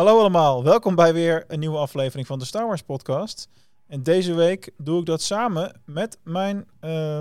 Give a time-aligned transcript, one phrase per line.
[0.00, 3.48] Hallo allemaal, welkom bij weer een nieuwe aflevering van de Star Wars podcast.
[3.86, 7.20] En deze week doe ik dat samen met mijn uh,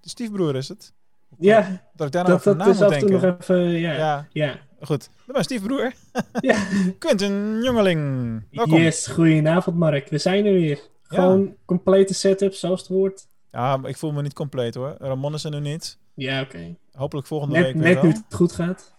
[0.00, 0.92] stiefbroer is het?
[1.38, 3.40] Ja, dat ik daar nog dat, af moet en toe nog denken.
[3.40, 3.92] even, ja.
[3.92, 4.58] Ja, ja.
[4.80, 5.00] goed.
[5.00, 5.92] Dat mijn stiefbroer.
[6.40, 6.66] ja.
[6.98, 8.42] Quentin Jongeling.
[8.50, 8.78] Welkom.
[8.80, 10.08] Yes, goedenavond Mark.
[10.08, 10.80] We zijn er weer.
[11.02, 13.26] Gewoon complete setup, zoals het hoort.
[13.52, 14.94] Ja, maar ik voel me niet compleet hoor.
[14.98, 15.98] Ramon is er nu niet.
[16.14, 16.76] Ja, oké.
[16.92, 18.94] Hopelijk volgende Net, week weer net nu het goed gaat.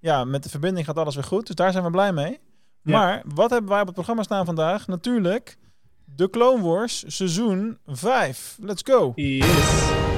[0.00, 1.46] Ja, met de verbinding gaat alles weer goed.
[1.46, 2.40] Dus daar zijn we blij mee.
[2.86, 2.98] Ja.
[2.98, 4.86] Maar wat hebben wij op het programma staan vandaag?
[4.86, 5.56] Natuurlijk
[6.04, 8.58] de Clone Wars seizoen 5.
[8.60, 9.12] Let's go.
[9.14, 10.15] Yes.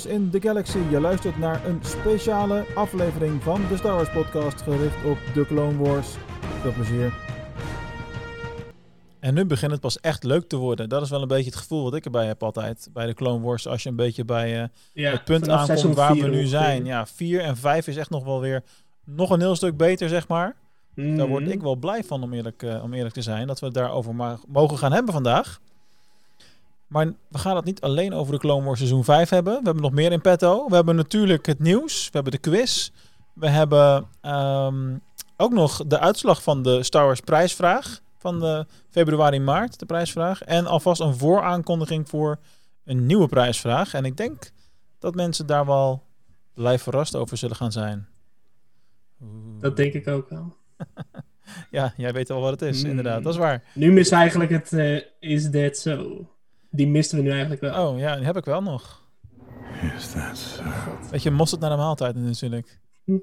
[0.00, 0.78] In de galaxy.
[0.90, 5.76] Je luistert naar een speciale aflevering van de Star Wars podcast gericht op de Clone
[5.78, 6.08] Wars.
[6.60, 7.12] Veel plezier.
[9.20, 10.88] En nu begint het pas echt leuk te worden.
[10.88, 12.88] Dat is wel een beetje het gevoel wat ik erbij heb altijd.
[12.92, 16.14] Bij de Clone Wars, als je een beetje bij eh, Ja, het punt aankomt waar
[16.14, 16.46] we nu ongeveer.
[16.46, 16.84] zijn.
[16.84, 18.62] Ja, 4 en 5 is echt nog wel weer
[19.04, 20.54] nog een heel stuk beter, zeg maar.
[20.94, 21.52] Daar word Mhm.
[21.52, 23.46] ik wel blij van, om eerlijk, eh, om eerlijk te zijn.
[23.46, 24.14] Dat we het daarover
[24.48, 25.60] mogen gaan hebben vandaag.
[26.92, 29.52] Maar we gaan het niet alleen over de Clone Wars seizoen 5 hebben.
[29.58, 30.68] We hebben nog meer in petto.
[30.68, 32.04] We hebben natuurlijk het nieuws.
[32.04, 32.90] We hebben de quiz.
[33.32, 34.96] We hebben ehm,
[35.36, 38.00] ook nog de uitslag van de Star Wars prijsvraag.
[38.18, 40.42] Van de februari-maart, de prijsvraag.
[40.42, 42.38] En alvast een vooraankondiging voor
[42.84, 43.94] een nieuwe prijsvraag.
[43.94, 44.50] En ik denk
[44.98, 46.02] dat mensen daar wel
[46.54, 48.08] blij verrast over zullen gaan zijn.
[49.60, 50.56] Dat denk ik ook wel.
[51.70, 52.90] Ja, jij weet wel wat het is, Mm.
[52.90, 53.22] inderdaad.
[53.22, 53.62] Dat is waar.
[53.74, 56.26] Nu mis eigenlijk het eh, Is That So.
[56.74, 57.86] Die misten we nu eigenlijk wel.
[57.88, 59.00] Oh ja, die heb ik wel nog.
[59.96, 60.62] Is that so?
[61.10, 62.78] Weet je, mosterd naar de maaltijd natuurlijk.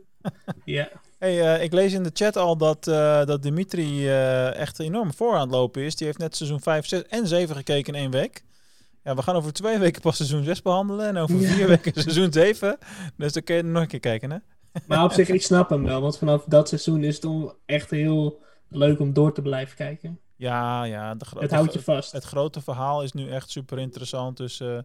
[0.66, 0.90] Ja.
[1.20, 5.14] Hey, eh, ik lees in de chat al dat, eh, dat Dimitri eh, echt enorm
[5.14, 5.96] voor aan het lopen is.
[5.96, 8.44] Die heeft net seizoen 5, 6 en 7 gekeken in één week.
[9.04, 11.48] Ja, we gaan over twee weken pas seizoen 6 behandelen en over Ja.
[11.50, 12.78] vier weken seizoen 7.
[13.18, 14.38] Dus dan kun je nog een keer kijken, hè?
[14.88, 16.02] Maar op zich, ik snap hem wel.
[16.02, 20.20] Want vanaf dat seizoen is het echt heel leuk om door te blijven kijken.
[20.40, 21.16] Ja, ja.
[21.16, 22.12] De Het houdt je vast.
[22.12, 24.38] Het grote verhaal is nu echt super interessant.
[24.38, 24.78] Dus eh,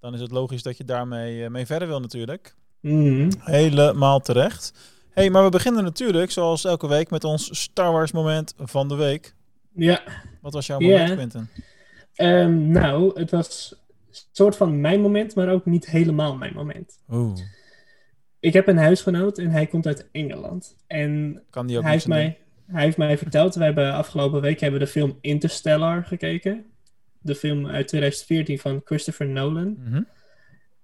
[0.00, 2.54] dan is het logisch dat je daarmee eh, mee verder wil natuurlijk.
[2.80, 3.30] Mhm.
[3.38, 4.72] Helemaal terecht.
[5.10, 8.94] hey, maar we beginnen natuurlijk, zoals elke week, met ons Star Wars moment van de
[8.94, 9.34] week.
[9.74, 10.02] Ja.
[10.40, 11.50] Wat was jouw moment, Quinten?
[12.14, 13.74] Ehm, nou, het was
[14.10, 16.98] een soort van mijn moment, maar ook niet helemaal mijn moment.
[17.10, 17.38] Oeh,
[18.40, 20.76] Ik heb een huisgenoot en hij komt uit Engeland.
[20.86, 24.60] En kan die ook hij heeft, mij, hij heeft mij verteld, we hebben afgelopen week
[24.60, 26.64] hebben we de film Interstellar gekeken.
[27.20, 29.76] De film uit 2014 van Christopher Nolan.
[29.78, 30.02] Mhm.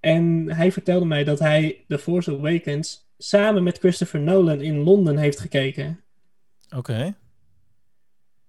[0.01, 5.17] En hij vertelde mij dat hij The Force Awakens samen met Christopher Nolan in Londen
[5.17, 6.01] heeft gekeken.
[6.77, 7.15] Oké.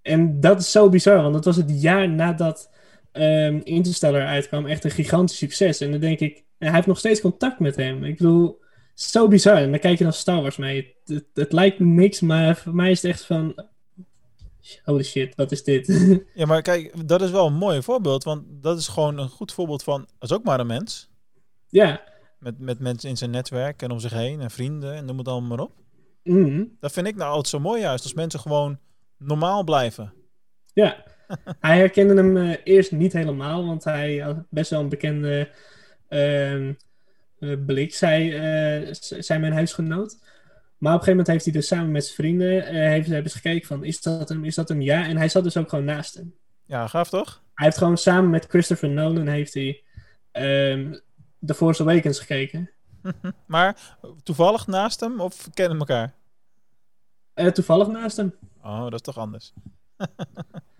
[0.02, 2.72] En dat is zo bizar, want dat was het jaar nadat
[3.12, 4.66] ehm, Interstellar uitkwam.
[4.66, 5.82] Echt een gigantisch succes.
[5.82, 8.04] En dan denk ik, hij heeft nog steeds contact met hem.
[8.04, 8.62] Ik bedoel,
[8.94, 9.58] zo bizar.
[9.58, 10.76] En dan kijk je naar Star Wars mee.
[11.04, 13.70] Het, het, het lijkt me niks, maar voor mij is het echt van...
[14.84, 15.88] Holy shit, wat is dit?
[16.34, 19.52] Ja, maar kijk, dat is wel een mooi voorbeeld, want dat is gewoon een goed
[19.54, 21.10] voorbeeld van, dat is ook maar een mens.
[21.70, 22.10] ja.
[22.40, 25.28] Met, met mensen in zijn netwerk en om zich heen en vrienden en noem het
[25.28, 25.72] allemaal maar op.
[26.24, 26.64] Mhm.
[26.80, 28.80] Dat vind ik nou altijd zo mooi juist, als mensen gewoon
[29.18, 30.14] normaal blijven.
[30.74, 31.04] Ja,
[31.60, 35.50] hij herkende hem eh, eerst niet helemaal, want hij had best wel een bekende
[36.08, 36.74] ehm,
[37.42, 40.18] eh, blik, zei, eh, zei mijn huisgenoot.
[40.78, 43.32] Maar op een gegeven moment heeft hij dus samen met zijn vrienden, eh heeft, hebben
[43.32, 44.82] ze gekeken van, is dat hem, is dat hem?
[44.82, 46.36] Ja, en hij zat dus ook gewoon naast hem.
[46.66, 47.44] Ja, gaaf toch?
[47.54, 49.84] Hij heeft gewoon samen met Christopher Nolan, heeft hij
[50.32, 50.94] ehm
[51.46, 52.70] The Force Awakens gekeken.
[53.46, 56.14] Maar toevallig naast hem of kennen elkaar?
[57.54, 58.36] Toevallig naast hem.
[58.64, 59.54] Oh, dat is toch anders.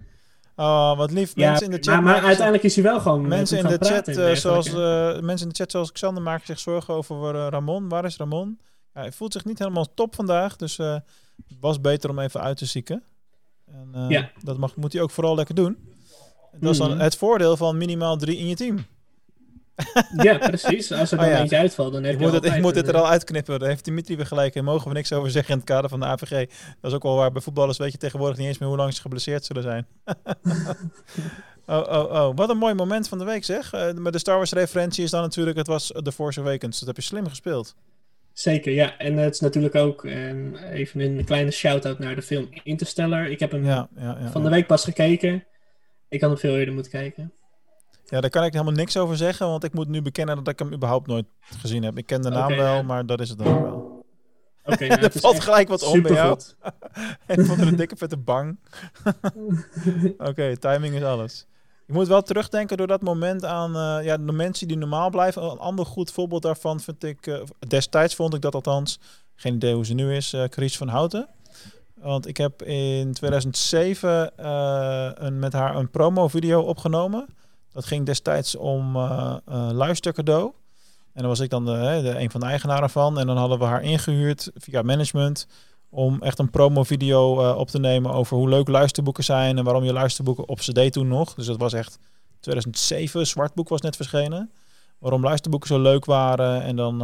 [0.62, 1.32] oh, wat lief.
[1.36, 3.68] Ja, mensen in de chat maar, maar maken uiteindelijk is hij wel gewoon Mensen in
[3.68, 7.36] de chat, eh, zoals, eh, mensen in de chat zoals Xander maken zich zorgen over
[7.36, 7.90] eh, Ramon.
[7.90, 8.60] Waar is Ramon?
[8.94, 11.04] Ja, hij voelt zich niet helemaal top vandaag, dus het
[11.60, 13.04] was beter om even uit te zieken.
[13.66, 14.32] En, Ja.
[14.44, 15.78] Dat mag, moet hij ook vooral lekker doen.
[16.60, 17.00] Dat is dan Mhm.
[17.00, 18.86] het voordeel van minimaal drie in je team.
[20.28, 20.92] Ja, precies.
[20.92, 21.40] Als er Oh dan ja.
[21.40, 23.60] eentje uitvalt, dan heb Ik je moet, het, ik moet dit er al uitknippen.
[23.60, 24.54] Daar heeft Dimitri weer gelijk.
[24.54, 26.48] Daar mogen we niks over zeggen in het kader van de AVG.
[26.82, 28.94] Dat is ook wel waar bij voetballers weet je tegenwoordig niet eens meer hoe lang
[28.94, 29.88] ze geblesseerd zullen zijn.
[31.66, 32.32] oh, oh, oh.
[32.36, 33.74] Wat een mooi moment van de week zeg.
[33.74, 36.80] Eh, maar de Star Wars referentie is dan natuurlijk, het was The Force Awakens.
[36.80, 37.76] Dat heb je slim gespeeld.
[38.34, 38.98] Zeker, ja.
[38.98, 43.30] En het is natuurlijk ook ehm, even een kleine shout-out naar de film Interstellar.
[43.30, 44.32] Ik heb hem Ja, ja, ja.
[44.32, 45.46] van de week pas gekeken.
[46.10, 47.34] Ik had hem veel eerder moeten kijken.
[48.12, 50.60] Ja, daar kan ik helemaal niks over zeggen, want ik moet nu bekennen dat ik
[50.60, 51.98] hem überhaupt nooit gezien heb.
[51.98, 52.82] Ik ken de naam wel, ja.
[52.82, 54.06] maar dat is het dan ook wel.
[54.64, 56.40] Oké, valt gelijk wat om bij jou.
[57.26, 58.60] En vond er een dikke vette bang.
[60.30, 61.46] Oké, timing is alles.
[61.88, 65.44] Je moet wel terugdenken door dat moment aan eh, ja, de mensen die normaal blijven.
[65.44, 67.28] Een ander goed voorbeeld daarvan vind ik...
[67.28, 69.00] eh, destijds vond ik dat althans.
[69.36, 70.34] Geen idee hoe ze nu is.
[70.34, 71.28] eh Chris van Houten.
[71.94, 77.26] Want ik heb in 2007 eh, een, met haar een promo-video opgenomen.
[77.72, 80.52] Dat ging destijds om eh eh, luistercadeau.
[81.14, 83.20] En dan was ik dan de, de, een van de eigenaren van.
[83.20, 85.48] En dan hadden we haar ingehuurd via management
[85.90, 89.84] om echt een promo-video eh, op te nemen over hoe leuk luisterboeken zijn en waarom
[89.84, 91.34] je luisterboeken op CD toen nog.
[91.34, 92.00] Dus dat was echt
[92.40, 94.52] 2007, Zwartboek was net verschenen.
[95.00, 97.02] Waarom luisterboeken zo leuk waren en dan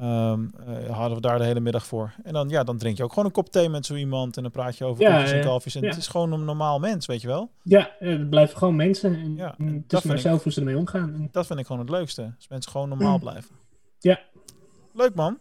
[0.00, 2.14] eh, ehm, eh, hadden we daar de hele middag voor.
[2.22, 4.42] En dan, ja, dan drink je ook gewoon een kop thee met zo iemand en
[4.42, 5.74] dan praat je over Ja, en kalfjes.
[5.74, 5.88] En ja.
[5.88, 7.50] het is gewoon een normaal mens, weet je wel.
[7.62, 9.14] Ja, eh, het blijven gewoon mensen.
[9.14, 11.14] En Ja, mm, en het is maar zelf hoe ze ermee omgaan.
[11.14, 12.32] En- Dat vind ik gewoon het leukste.
[12.36, 13.54] Als mensen gewoon normaal blijven.
[13.98, 14.20] Ja.
[14.92, 15.38] Leuk man.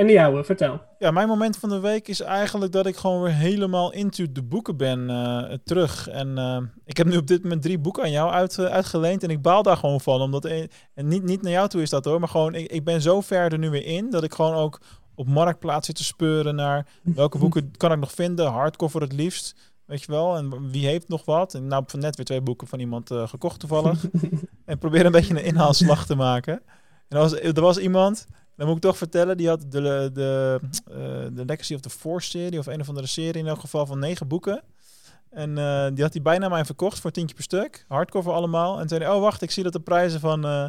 [0.00, 0.80] En die ouwe, vertel.
[0.98, 4.42] Ja, mijn moment van de week is eigenlijk dat ik gewoon weer helemaal into de
[4.42, 6.08] boeken ben eh, terug.
[6.08, 9.22] En eh, ik heb nu op dit moment drie boeken aan jou uit, eh, uitgeleend.
[9.22, 10.20] En ik baal daar gewoon van.
[10.20, 12.18] Omdat, en niet, niet naar jou toe is dat hoor.
[12.18, 14.10] Maar gewoon, ik, ik ben zo ver er nu weer in.
[14.10, 14.80] Dat ik gewoon ook
[15.14, 18.46] op marktplaats zit te speuren naar welke boeken kan ik nog vinden.
[18.46, 19.54] Hardcover het liefst.
[19.84, 20.36] Weet je wel.
[20.36, 21.54] En wie heeft nog wat.
[21.54, 24.04] En nou, net weer twee boeken van iemand gekocht toevallig.
[24.64, 26.62] en probeer een beetje een inhaalslag te maken.
[27.08, 28.26] En er was, er was iemand,
[28.60, 30.60] dat moet ik toch vertellen, die had de, de,
[30.90, 30.96] eh,
[31.32, 33.98] de Legacy of the Force serie, of een of andere serie in elk geval van
[33.98, 34.62] negen boeken.
[35.30, 37.84] En eh, die had hij bijna mij verkocht voor tientje per stuk.
[37.88, 38.72] Hardcover allemaal.
[38.72, 40.64] En toen zei hij, oh wacht, ik zie dat de prijzen van, eh,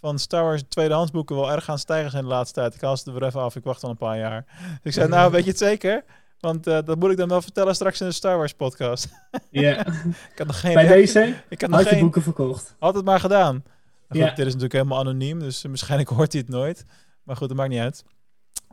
[0.00, 2.74] van Star Wars tweedehandsboeken wel erg gaan stijgen zijn de laatste tijd.
[2.74, 4.44] Ik haal ze er weer even af, ik wacht al een paar jaar.
[4.68, 6.04] Dus ik zei, nou weet je het zeker?
[6.40, 9.08] Want dat moet ik dan wel vertellen straks in de Star Wars podcast.
[9.50, 9.86] Ja,
[10.32, 10.74] ik had nog geen...
[10.74, 12.04] bij deze ik had nog had je geen...
[12.04, 12.74] boeken verkocht.
[12.78, 13.64] Had het maar gedaan.
[14.08, 14.28] Goed, Ja.
[14.28, 16.84] dit is natuurlijk helemaal anoniem, dus waarschijnlijk hoort hij het nooit.
[17.24, 18.04] Maar goed, dat maakt niet uit.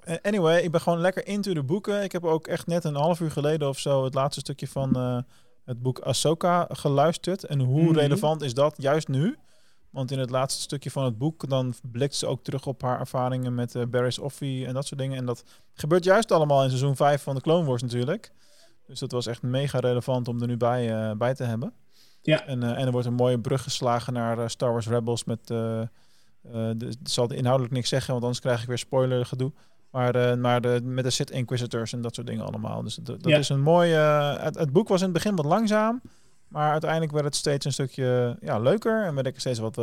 [0.02, 2.04] Eh, anyway, ik ben gewoon lekker into de boeken.
[2.04, 4.96] Ik heb ook echt net een half uur geleden of zo het laatste stukje van
[4.96, 5.18] eh,
[5.66, 7.44] het boek Ahsoka geluisterd.
[7.46, 7.94] En hoe Mhm.
[7.98, 9.38] relevant is dat juist nu?
[9.90, 13.00] Want in het laatste stukje van het boek, dan blikt ze ook terug op haar
[13.00, 15.18] ervaringen met eh Barris Offee en dat soort dingen.
[15.18, 15.44] En dat
[15.74, 18.32] gebeurt juist allemaal in seizoen 5 van de Clone Wars natuurlijk.
[18.88, 21.74] Dus dat was echt mega relevant om er nu bij, bij te hebben.
[22.22, 22.46] Ja.
[22.46, 25.54] En, en er wordt een mooie brug geslagen naar Star Wars Rebels met...
[26.80, 29.52] ik zal inhoudelijk niks zeggen, want anders krijg ik weer spoiler gedoe.
[29.92, 32.84] Maar, eh, maar de, met de Sith Inquisitors en dat soort dingen allemaal.
[32.84, 33.38] Dus dat, Ja.
[33.38, 33.94] is een mooi...
[33.94, 36.02] eh, het, het boek was in het begin wat langzaam.
[36.48, 39.04] Maar uiteindelijk werd het steeds een stukje ja, leuker.
[39.06, 39.76] En werd ik er steeds wat,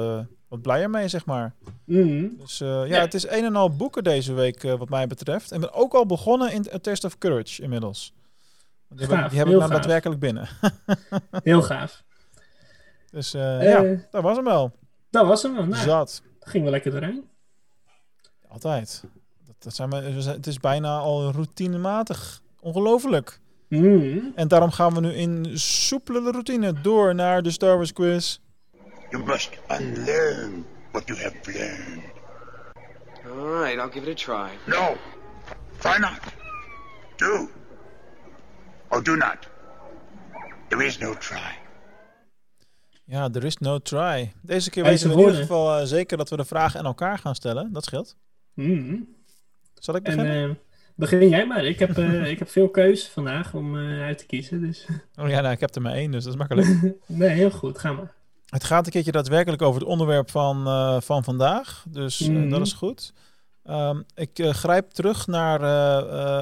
[0.48, 1.54] wat blijer mee, zeg maar.
[1.84, 2.26] Mhm.
[2.38, 3.00] Dus ja, Ja.
[3.00, 5.52] het is een en al boeken deze week wat mij betreft.
[5.52, 8.12] En ben ook al begonnen in A Test of Courage inmiddels.
[8.88, 9.72] Die heb, ik- Gaaf, die heb ik nou gaaf.
[9.72, 10.48] daadwerkelijk binnen.
[11.42, 12.02] Heel gaaf.
[13.10, 14.72] Dus ja, dat was hem wel.
[15.10, 15.54] dat was hem.
[15.54, 15.64] wel.
[15.66, 16.22] Nou, Zat.
[16.48, 17.28] Ging wel lekker doorheen.
[18.48, 19.04] Altijd.
[19.46, 22.40] Dat, dat zijn we, we het is bijna al routinematig.
[22.60, 23.40] Ongelooflijk.
[23.68, 24.18] Mhm.
[24.34, 28.38] En daarom gaan we nu in soepele routine door naar de Star Wars quiz.
[29.10, 32.02] You must unlearn what you have learned.
[33.24, 34.50] All right, I'll give it a try.
[34.66, 34.96] No,
[35.78, 36.20] try not.
[37.16, 37.48] Do.
[38.88, 39.48] Or do not.
[40.68, 41.58] There is no try.
[43.10, 44.32] Ja, there is no try.
[44.42, 47.18] Deze keer weten we in ieder geval eh, zeker dat we de vragen aan elkaar
[47.18, 47.72] gaan stellen.
[47.72, 48.16] Dat scheelt.
[48.54, 48.94] Mhm.
[49.74, 50.50] Zal ik En beginnen?
[50.50, 50.54] eh,
[50.94, 51.64] begin jij maar.
[51.64, 54.60] Ik heb, eh, ik heb veel keus vandaag om uit te kiezen.
[54.60, 54.86] Dus
[55.20, 56.94] oh ja, nou, ik heb er maar één, dus dat is makkelijk.
[57.06, 57.78] nee, heel goed.
[57.78, 58.12] Ga maar.
[58.48, 60.62] het gaat een keertje daadwerkelijk over het onderwerp van,
[61.02, 61.84] van vandaag.
[61.88, 62.48] Dus Mhm.
[62.48, 63.12] dat is goed.
[63.64, 65.60] Ehm, ik grijp terug naar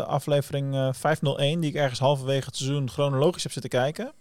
[0.04, 4.12] aflevering eh, 501, die ik ergens halverwege het seizoen chronologisch heb zitten kijken.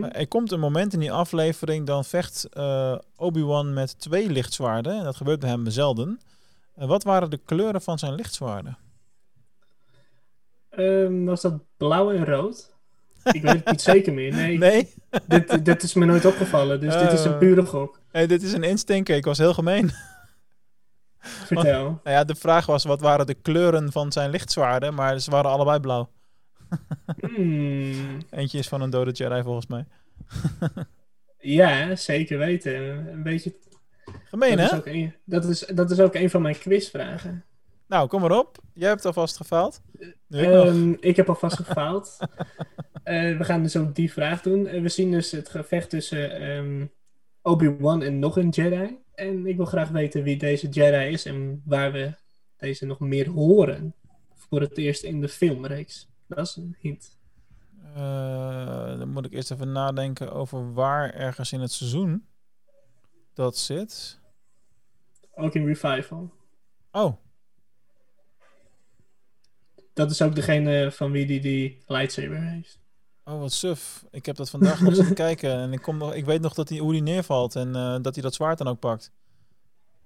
[0.00, 4.98] Maar Er komt een moment in die aflevering, dan vecht eh, Obi-Wan met twee lichtzwaarden.
[4.98, 6.20] En dat gebeurt bij hem zelden.
[6.74, 8.78] En wat waren de kleuren van zijn lichtzwaarden?
[10.70, 12.70] Ehm, was dat blauw en rood?
[13.32, 14.32] Ik weet het niet zeker meer.
[14.34, 14.94] Nee, Nee?
[15.26, 16.80] dit, dit is me nooit opgevallen.
[16.80, 17.38] Dus dit is een Eh.
[17.38, 18.00] pure gok.
[18.10, 19.16] Hey, dit is een instinker.
[19.16, 19.90] Ik was heel gemeen.
[21.46, 21.82] Vertel.
[21.82, 24.94] Nou ja, de vraag was, wat waren de kleuren van zijn lichtzwaarden?
[24.94, 26.08] Maar ze waren allebei blauw.
[27.16, 28.18] Hmm.
[28.30, 29.84] Eentje is van een dode Jedi volgens mij.
[31.42, 32.74] Ja, zeker weten.
[33.12, 33.54] Een beetje.
[34.24, 34.76] Gemeen, dat, is hè?
[34.76, 37.44] ook een, dat, is, dat is ook een van mijn quizvragen.
[37.86, 38.58] Nou, kom maar op.
[38.74, 39.82] Jij hebt alvast gefaald.
[39.98, 40.16] Ik.
[40.30, 42.18] Ehm, ik heb alvast gefaald.
[43.02, 44.66] Eh, we gaan dus ook die vraag doen.
[44.66, 46.86] Eh, we zien dus het gevecht tussen ehm,
[47.40, 48.98] Obi-Wan en nog een Jedi.
[49.14, 52.14] En ik wil graag weten wie deze Jedi is en waar we
[52.56, 53.94] deze nog meer horen.
[54.34, 56.11] Voor het eerst in de filmreeks.
[56.34, 57.16] Dat is een hint.
[57.94, 62.26] Eh, dan moet ik eerst even nadenken over waar ergens in het seizoen
[63.34, 64.18] dat zit.
[65.34, 66.32] Ook in Revival.
[66.92, 67.16] Oh.
[69.92, 72.78] dat is ook degene van wie die die lightsaber heeft.
[73.24, 74.04] Oh, wat suf.
[74.10, 75.50] Ik heb dat vandaag nog zitten kijken.
[75.50, 78.14] En ik, kom nog, ik weet nog dat hij, hoe hij neervalt en eh, dat
[78.14, 79.12] hij dat zwaard dan ook pakt.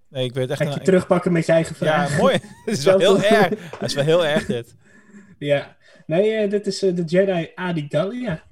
[0.08, 0.60] Nee, ik weet echt...
[0.62, 2.10] Ga een- je terugpakken met je eigen vraag?
[2.10, 2.34] Ja, mooi.
[2.64, 3.70] Het is wel heel erg.
[3.70, 4.74] Het is wel heel erg dit.
[5.38, 5.76] Ja.
[6.06, 8.42] Nee, eh, dit is eh, de Jedi Adi Gallia.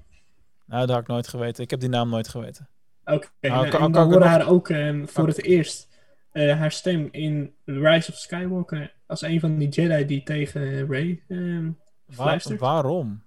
[0.66, 1.62] Nou, dat had ik nooit geweten.
[1.64, 2.68] Ik heb die naam nooit geweten.
[3.04, 5.88] Oké, Nou, nou, ik horen nog- haar ook ehm, voor het eerst
[6.32, 11.22] eh, haar stem in Rise of Skywalker als een van die Jedi die tegen Rey
[11.28, 11.74] Waar-
[12.08, 12.60] fluistert.
[12.60, 13.22] waarom?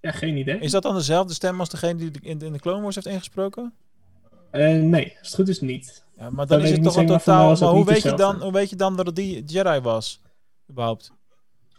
[0.00, 0.58] Ja, geen idee.
[0.58, 3.74] Is dat dan dezelfde stem als degene die in, in de Clone Wars heeft ingesproken?
[4.50, 6.04] Eh, nee, als het goed is niet.
[6.16, 7.56] Ja, maar dan weet is het toch een totaal...
[7.56, 10.22] Maar hoe weet, je dan, hoe weet je dan dat het die Jedi was?
[10.70, 11.12] Überhaupt.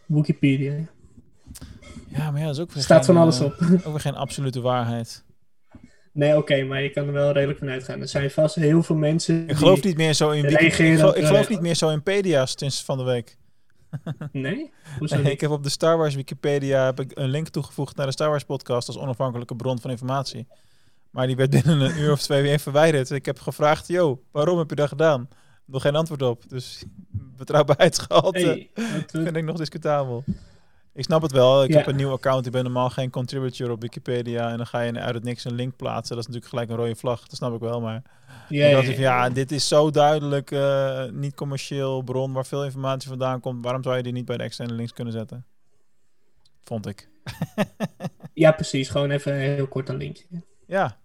[0.08, 0.74] Wikipedia.
[2.08, 3.54] Ja, maar ja, dat is ook weer Staat geen, van alles eh, op.
[3.86, 5.24] Ook weer geen absolute waarheid.
[6.12, 8.02] Nee, oké, maar je kan er wel redelijk van uitgaan.
[8.02, 9.50] Er zijn vast heel veel mensen.
[9.50, 11.76] Ik geloof niet meer zo in Wiki- reageren ik, geloof, op, ik geloof niet meer
[11.76, 13.38] zo in Pedia's sinds van de week.
[14.32, 14.72] Nee?
[15.00, 18.06] Hoezo Nee, ik heb op de Star Wars Wikipedia heb ik een link toegevoegd naar
[18.06, 20.48] de Star Wars podcast als onafhankelijke bron van informatie.
[21.10, 23.10] Maar die werd binnen een uur of twee weer verwijderd.
[23.12, 25.28] Ik heb gevraagd, yo, waarom heb je dat gedaan?
[25.66, 26.50] Nog geen antwoord op.
[26.50, 26.84] Dus
[27.38, 30.24] betrouwbaarheidsgehalte Hey, wat- vind ik nog discutabel.
[30.94, 31.64] Ik snap het wel.
[31.64, 31.78] Ik Ja.
[31.78, 32.46] heb een nieuw account.
[32.46, 34.50] Ik ben normaal geen contributor op Wikipedia.
[34.52, 36.16] En dan ga je uit het niks een link plaatsen.
[36.16, 37.28] Dat is natuurlijk gelijk een rode vlag.
[37.28, 37.82] Dat snap ik wel.
[37.82, 38.02] Maar
[38.50, 38.68] ja,
[38.98, 43.64] ja, dit is zo duidelijk eh, niet commercieel bron waar veel informatie vandaan komt.
[43.64, 45.46] Waarom zou je die niet bij de externe links kunnen zetten?
[46.64, 47.08] Vond ik.
[48.34, 48.90] Ja, precies.
[48.90, 50.26] Gewoon even heel kort een linkje.
[50.68, 50.98] Ja,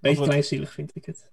[0.00, 1.30] Beetje kleinzielig vind ik het.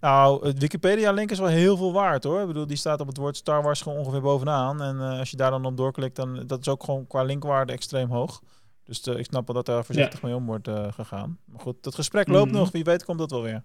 [0.00, 2.40] Nou, het Wikipedia-link is wel heel veel waard hoor.
[2.40, 4.82] Ik bedoel, die staat op het woord Star Wars gewoon ongeveer bovenaan.
[4.82, 7.72] En eh, als je daar dan op doorklikt, dan dat is ook gewoon qua linkwaarde
[7.72, 8.42] extreem hoog.
[8.84, 11.38] Dus eh, ik snap wel dat daar voorzichtig mee om wordt eh, gegaan.
[11.44, 12.58] Maar goed, het gesprek loopt Mhm.
[12.58, 12.70] nog.
[12.70, 13.62] Wie weet komt dat wel weer.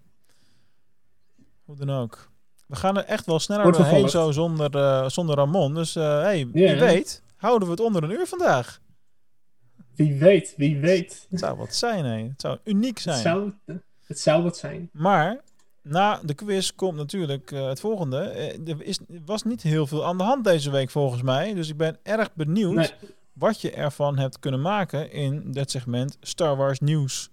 [1.65, 2.29] Hoe dan ook.
[2.67, 5.73] We gaan er echt wel sneller Wordt doorheen zo zonder, zonder Ramon.
[5.73, 8.79] Dus hey, wie weet houden we het onder een uur vandaag.
[9.95, 11.25] Wie weet, wie weet.
[11.29, 12.17] Het zou wat zijn, hè.
[12.23, 13.15] Het zou uniek zijn.
[13.15, 13.53] Het zou,
[14.05, 14.89] het zou wat zijn.
[14.93, 15.41] Maar
[15.87, 18.17] na de quiz komt natuurlijk eh, het volgende.
[18.19, 21.53] Eh, er is, was niet heel veel aan de hand deze week volgens mij.
[21.53, 22.89] Dus ik ben erg benieuwd Nee.
[23.33, 27.29] wat je ervan hebt kunnen maken in dit segment Star Wars Nieuws.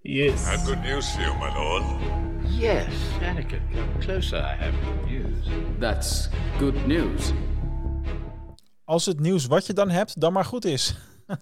[0.00, 0.32] Yes.
[0.32, 1.84] I've good news for you, my lord.
[2.58, 2.86] Yes,
[3.22, 4.38] Anakin, come closer.
[4.38, 5.46] I have good news.
[5.80, 7.30] That's good news.
[8.84, 10.94] Als het nieuws wat je dan hebt, dan maar goed is.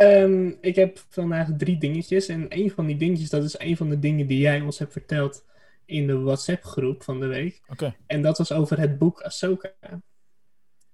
[0.00, 2.28] Ehm, ik heb vandaag drie dingetjes.
[2.28, 4.92] En een van die dingetjes, dat is een van de dingen die jij ons hebt
[4.92, 5.44] verteld
[5.84, 7.60] in de WhatsApp-groep van de week.
[7.68, 7.94] Oké.
[8.06, 9.72] En dat was over het boek Ahsoka.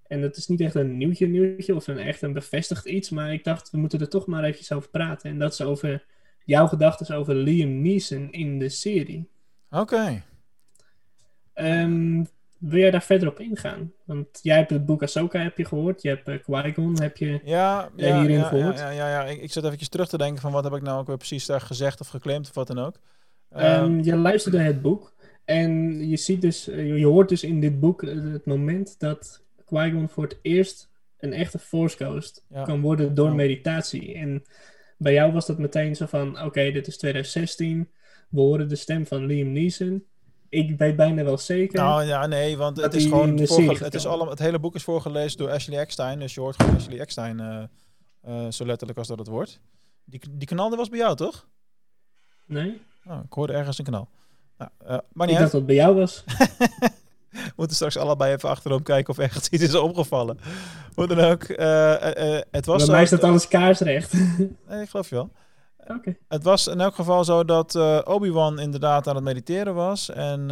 [0.06, 3.32] En dat is niet echt een nieuwtje nieuwtje of een echt een bevestigd iets, maar
[3.32, 5.30] ik dacht, we moeten er toch maar eventjes over praten.
[5.30, 6.06] En dat is over
[6.44, 9.28] jouw gedachten over Liam Neeson in de serie.
[9.70, 10.22] Oké.
[11.52, 12.24] Ehm,
[12.58, 13.92] wil jij daar verder op ingaan?
[14.04, 17.40] Want jij hebt het boek Ahsoka heb je gehoord, je hebt eh, Qui-Gon heb je...
[17.44, 18.78] Ja, Ja, hierin ja, gehoord.
[18.78, 19.24] ja, ja, ja.
[19.24, 21.46] Ik, ik zat eventjes terug te denken van wat heb ik nou ook weer precies
[21.46, 23.00] daar gezegd of geclaimd of wat dan ook.
[23.50, 27.60] Ehm, Ehm, je luisterde het boek en je ziet dus, eh, je hoort dus in
[27.60, 32.62] dit boek eh, het moment dat Qui-Gon voor het eerst een echte Force Ghost Ja.
[32.62, 34.14] kan worden door meditatie.
[34.14, 34.42] En
[34.98, 37.88] bij jou was dat meteen zo van, oké, dit is 2016,
[38.28, 40.04] we horen de stem van Liam Neeson.
[40.48, 41.78] Ik weet bijna wel zeker.
[41.78, 45.38] Nou ja, nee, want het is gewoon het, is allemaal, het hele boek is voorgelezen
[45.38, 46.18] door Ashley Eckstein.
[46.18, 47.62] Dus je hoort gewoon Ashley Eckstein eh,
[48.20, 49.60] eh, zo letterlijk als dat het wordt.
[50.04, 51.46] Die, die knal die was bij jou, toch?
[52.46, 52.80] nee?
[53.04, 54.08] Oh, ik hoorde ergens een knal.
[54.58, 56.24] Nou, eh, maar Ik niet dacht dat het bij jou was.
[57.30, 60.38] We moeten straks allebei even achterom kijken of echt iets is opgevallen.
[60.94, 61.46] Hoe dan ook.
[62.50, 64.12] het was Bij mij staat alles kaarsrecht.
[64.68, 65.30] Nee, ik geloof je wel.
[66.28, 70.10] Het was in elk geval zo dat eh, Obi-Wan inderdaad aan het mediteren was.
[70.10, 70.50] En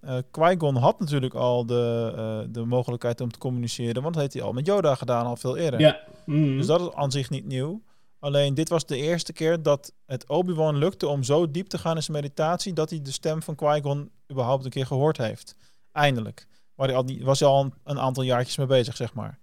[0.00, 4.02] eh, Qui-Gon had natuurlijk al de, eh, de mogelijkheid om te communiceren.
[4.02, 5.80] Want dat heeft hij al met Yoda gedaan, al veel eerder.
[5.80, 6.00] Ja.
[6.24, 6.56] Mm.
[6.56, 7.82] Dus dat is aan zich niet nieuw.
[8.18, 11.96] Alleen dit was de eerste keer dat het Obi-Wan lukte om zo diep te gaan
[11.96, 12.72] in zijn meditatie...
[12.72, 15.56] dat hij de stem van Qui-Gon überhaupt een keer gehoord heeft.
[15.92, 16.46] Eindelijk.
[16.74, 19.38] Waar hij al, was hij al een, een aantal jaartjes mee bezig, zeg maar.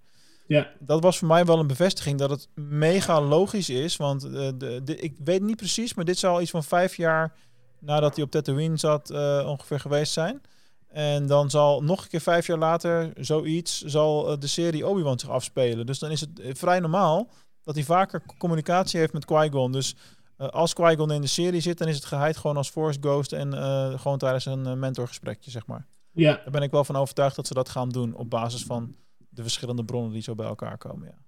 [0.48, 0.70] Ja.
[0.78, 3.96] Dat was voor mij wel een bevestiging dat het mega logisch is.
[3.96, 7.34] Want eh, de, de, ik weet niet precies, maar dit zal iets van vijf jaar
[7.78, 10.42] nadat hij op Tatooine zat eh, ongeveer geweest zijn.
[10.88, 15.18] En dan zal nog een keer vijf jaar later zoiets, zal eh, de serie Obi-Wan
[15.18, 15.86] zich afspelen.
[15.86, 17.30] Dus dan is het vrij normaal
[17.62, 19.72] dat hij vaker communicatie heeft met Qui-Gon.
[19.72, 19.94] Dus
[20.36, 23.52] als Qui-Gon in de serie zit, dan is het geheid gewoon als Force Ghost en
[23.98, 25.86] gewoon tijdens een mentorgesprekje, zeg maar.
[26.12, 26.34] Ja.
[26.34, 28.94] Daar ben ik wel van overtuigd dat ze dat gaan doen op basis van
[29.38, 31.06] de verschillende bronnen die zo bij elkaar komen.
[31.08, 31.18] Ja.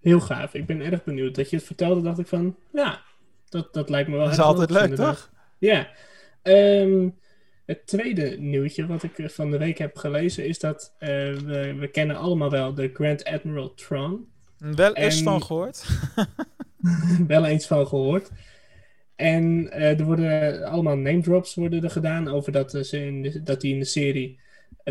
[0.00, 0.54] Heel gaaf.
[0.54, 1.34] Ik ben erg benieuwd.
[1.34, 3.02] Dat je het vertelde, dacht ik van, ja,
[3.48, 5.30] dat, dat lijkt me wel Dat is altijd leuk, toch?
[5.58, 5.88] Ja.
[6.42, 7.08] Ehm,
[7.66, 11.88] Het tweede nieuwtje wat ik van de week heb gelezen is dat eh, we, we
[11.88, 14.28] kennen allemaal wel de Grand Admiral Tron.
[14.58, 15.86] Wel eens En- van gehoord.
[17.26, 18.30] wel eens van gehoord.
[19.16, 23.22] En eh, er worden allemaal name drops worden er gedaan over dat, eh, ze in
[23.22, 24.40] de, dat hij in de serie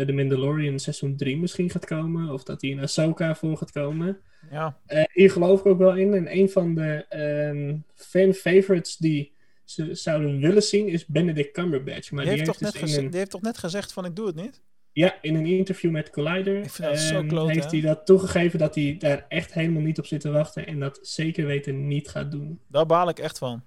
[0.04, 2.32] The Mandalorian seizoen 3 misschien gaat komen.
[2.32, 4.18] Of dat hij in Ahsoka voor gaat komen.
[4.50, 6.14] Ja, Eh, hier geloof ik ook wel in.
[6.14, 9.32] En een van de ehm, fan favorites die
[9.64, 12.10] ze zouden willen zien is Benedict Cumberbatch.
[12.10, 14.16] Maar die die, heeft, toch net dus een, die heeft toch net gezegd van ik
[14.16, 14.62] doe het niet?
[14.92, 17.78] ja, in een interview met Collider Ik vind dat zo ehm, heeft hè?
[17.78, 20.66] hij dat toegegeven dat hij daar echt helemaal niet op zit te wachten.
[20.66, 22.60] En dat zeker weten niet gaat doen.
[22.66, 23.62] Daar baal ik echt van.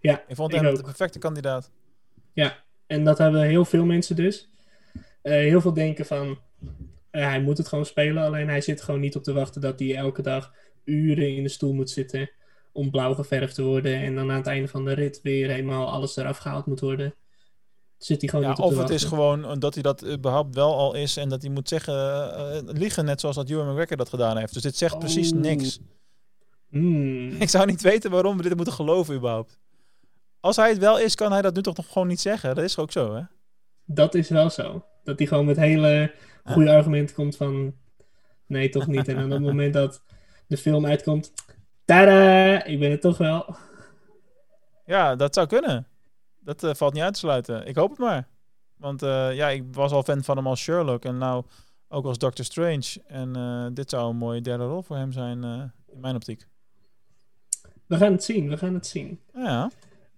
[0.00, 1.70] Ja, Ik vond hem de perfecte kandidaat.
[2.32, 4.50] Ja, en dat hebben heel veel mensen dus.
[5.22, 6.38] Eh, heel veel denken van,
[7.10, 9.78] eh, hij moet het gewoon spelen, alleen hij zit gewoon niet op te wachten dat
[9.78, 10.52] hij elke dag
[10.84, 12.30] uren in de stoel moet zitten
[12.72, 15.90] om blauw geverfd te worden en dan aan het einde van de rit weer helemaal
[15.90, 17.14] alles eraf gehaald moet worden.
[17.98, 20.54] Zit hij gewoon Ja, niet op of het is gewoon eh, dat hij dat überhaupt
[20.54, 23.70] wel al is en dat hij moet zeggen, eh, eh, liegen net zoals dat Ewan
[23.70, 24.52] McGregor dat gedaan heeft.
[24.52, 25.38] Dus dit zegt precies Oh.
[25.38, 25.78] niks.
[26.68, 27.28] Hmm.
[27.42, 29.58] Ik zou niet weten waarom we dit moeten geloven überhaupt.
[30.40, 32.54] Als hij het wel is, kan hij dat nu toch nog gewoon niet zeggen.
[32.54, 33.22] Dat is ook zo, hè?
[33.84, 34.84] Dat is wel zo.
[35.02, 37.74] Dat hij gewoon met hele goede argumenten komt van,
[38.46, 39.08] nee toch niet.
[39.08, 40.02] En op het moment dat
[40.46, 41.32] de film uitkomt,
[41.84, 43.56] tada, ik ben het toch wel.
[44.84, 45.86] Ja, dat zou kunnen.
[46.40, 47.66] Dat eh, valt niet uit te sluiten.
[47.66, 48.28] Ik hoop het maar.
[48.82, 51.44] Want eh, ja, ik was al fan van hem als Sherlock en nou
[51.88, 53.02] ook als Doctor Strange.
[53.06, 55.62] En eh, dit zou een mooie derde rol voor hem zijn eh,
[55.94, 56.46] in mijn optiek.
[57.86, 59.20] We gaan het zien, we gaan het zien.
[59.34, 59.70] Ja,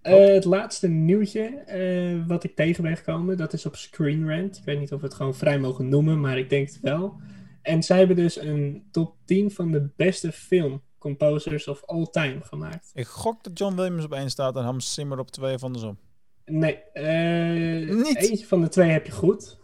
[0.05, 4.57] Eh, het laatste nieuwtje eh, wat ik tegen ben gekomen, dat is op Screen Rant.
[4.57, 7.19] Ik weet niet of we het gewoon vrij mogen noemen, maar ik denk het wel.
[7.61, 12.91] En zij hebben dus een top 10 van de beste filmcomposers of all time gemaakt.
[12.93, 15.97] ik gok dat John Williams op één staat en Hans Zimmer op twee of andersom.
[16.45, 18.15] Nee, eh, Niet?
[18.15, 19.57] eentje van de twee heb je goed.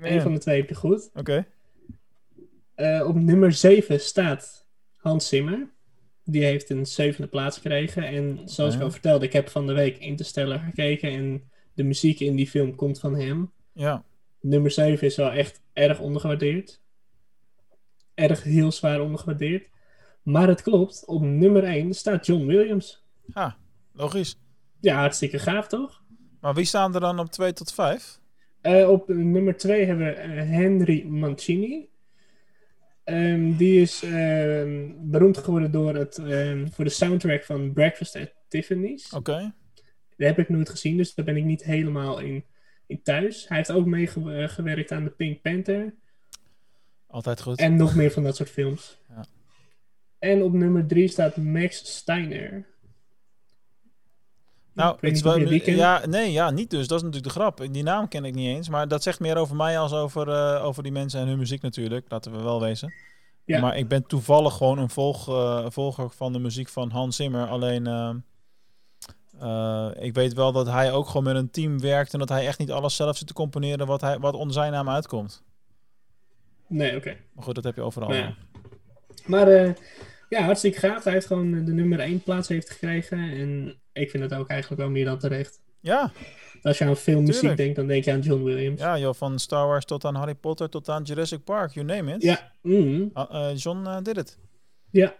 [0.00, 1.10] Eén van de twee heb je goed.
[1.14, 1.46] Oké.
[3.06, 4.66] Op nummer 7 staat
[4.96, 5.70] Hans Zimmer.
[6.24, 8.04] Die heeft een zevende plaats gekregen.
[8.04, 11.10] En zoals ik al vertelde, ik heb van de week Interstellar gekeken.
[11.10, 13.52] En de muziek in die film komt van hem.
[13.72, 14.04] Ja.
[14.40, 16.80] Nummer 7 is wel echt erg ondergewaardeerd.
[18.14, 19.68] Erg heel zwaar ondergewaardeerd.
[20.22, 23.04] Maar het klopt, op nummer 1 staat John Williams.
[23.32, 23.52] Ah,
[23.92, 24.36] logisch.
[24.80, 26.02] Ja, hartstikke gaaf toch?
[26.40, 28.20] Maar wie staan er dan op 2 tot 5?
[28.60, 31.88] Eh, op nummer 2 hebben we Henry Mancini.
[33.04, 38.34] Ehm, die is ehm, beroemd geworden door het, ehm, voor de soundtrack van Breakfast at
[38.48, 39.12] Tiffany's.
[39.12, 39.54] Oké.
[40.16, 42.44] Die heb ik nooit gezien, dus daar ben ik niet helemaal in,
[42.86, 43.48] in thuis.
[43.48, 45.94] Hij heeft ook meegewerkt aan de Pink Panther.
[47.06, 47.58] Altijd goed.
[47.58, 48.98] En nog meer van dat soort films.
[49.08, 49.24] Ja.
[50.18, 52.66] En op nummer 3 staat Max Steiner.
[54.74, 55.76] Nou, Ik wel- die kent.
[55.76, 56.86] ja, nee, ja, niet dus.
[56.86, 57.66] Dat is natuurlijk de grap.
[57.72, 58.68] Die naam ken ik niet eens.
[58.68, 61.62] Maar dat zegt meer over mij als over, eh, over die mensen en hun muziek
[61.62, 62.06] natuurlijk.
[62.08, 62.92] Laten we wel wezen.
[63.44, 63.60] Ja.
[63.60, 67.48] Maar ik ben toevallig gewoon een volg, eh, volger van de muziek van Hans Zimmer.
[67.48, 68.10] Alleen, eh,
[69.98, 72.12] ik weet wel dat hij ook gewoon met een team werkt.
[72.12, 74.72] En dat hij echt niet alles zelf zit te componeren wat, hij, wat onder zijn
[74.72, 75.42] naam uitkomt.
[76.66, 77.16] Nee, oké.
[77.32, 78.08] Maar goed, dat heb je overal.
[78.08, 78.34] Nou ja.
[79.26, 79.46] Maar
[80.32, 81.04] ja, hartstikke gaaf.
[81.04, 83.18] Hij heeft gewoon eh, de nummer 1 plaats heeft gekregen.
[83.18, 85.60] En ik vind het ook eigenlijk wel meer dan terecht.
[85.80, 86.12] ja,
[86.62, 87.56] Als je aan filmmuziek Tuurlijk.
[87.60, 88.80] denkt, dan denk je aan John Williams.
[88.80, 92.14] ja joh, van Star Wars tot aan Harry Potter tot aan Jurassic Park, you name
[92.14, 92.22] it.
[92.22, 93.04] Ja, mhm.
[93.12, 94.38] Ah, eh, John eh, did het.
[94.90, 95.14] ja.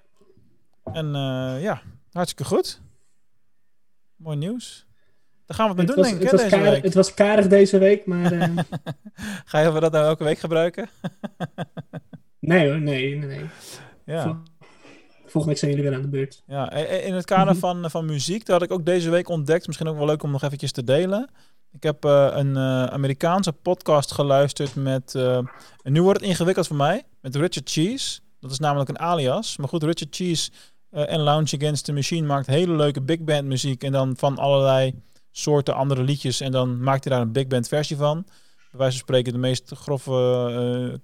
[0.92, 1.06] En
[1.60, 2.80] ja, hartstikke goed.
[4.16, 4.86] Mooi nieuws.
[5.46, 6.82] Daar gaan we het Het, mee was, doen, het, denk ik, was hè, deze week.
[6.84, 8.30] het was karig deze week, maar
[9.44, 10.88] Ga je dat nou elke week gebruiken?
[12.38, 13.46] nee hoor, nee, nee, nee.
[14.04, 14.42] Ja.
[15.32, 16.42] Vol- Volgende week zijn jullie weer aan de beurt.
[16.46, 16.72] ja.
[17.02, 17.60] In het kader Mhm.
[17.60, 19.66] van, van muziek, dat had ik ook deze week ontdekt.
[19.66, 21.30] Misschien ook wel leuk om nog eventjes te delen.
[21.72, 25.14] Ik heb eh, een eh, Amerikaanse podcast geluisterd met...
[25.14, 25.36] eh,
[25.82, 27.02] en nu wordt het ingewikkeld voor mij.
[27.20, 28.20] Met Richard Cheese.
[28.40, 29.56] Dat is namelijk een alias.
[29.56, 30.50] Maar goed, Richard Cheese
[30.90, 33.82] eh, en Lounge Against the Machine maakt hele leuke big band muziek.
[33.84, 34.94] En dan van allerlei
[35.30, 36.40] soorten andere liedjes.
[36.40, 38.22] En dan maakt hij daar een big band versie van.
[38.70, 40.12] Bij wijze van spreken de meest grove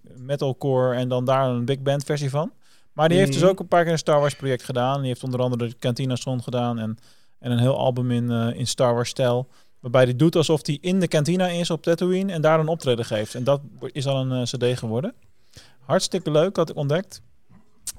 [0.08, 0.94] eh, metalcore.
[0.96, 2.52] En dan daar een big band versie van.
[2.98, 3.50] Maar die heeft dus Mhm.
[3.50, 4.98] ook een paar keer een Star Wars project gedaan.
[4.98, 6.78] Die heeft onder andere de Cantina Song gedaan.
[6.78, 6.98] En,
[7.38, 9.48] en een heel album in, eh, in Star Wars stijl.
[9.80, 13.04] Waarbij hij doet alsof hij in de kantina is op Tatooine en daar een optreden
[13.04, 13.34] geeft.
[13.34, 13.60] En dat
[13.92, 15.14] is al een eh, cd geworden.
[15.80, 17.20] Hartstikke leuk, had ik ontdekt.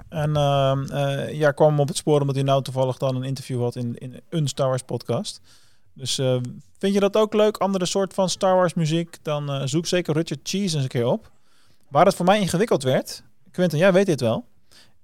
[0.08, 3.62] En eh, ja, kwam hem op het spoor omdat hij nou toevallig dan een interview
[3.62, 5.40] had in, in een Star Wars podcast.
[5.94, 6.14] Dus
[6.78, 10.40] vind je dat ook leuk, andere soort van Star Wars muziek, dan zoek zeker Richard
[10.42, 11.30] Cheese eens een keer op.
[11.88, 14.48] Waar het voor mij ingewikkeld werd, Quentin, jij weet dit wel.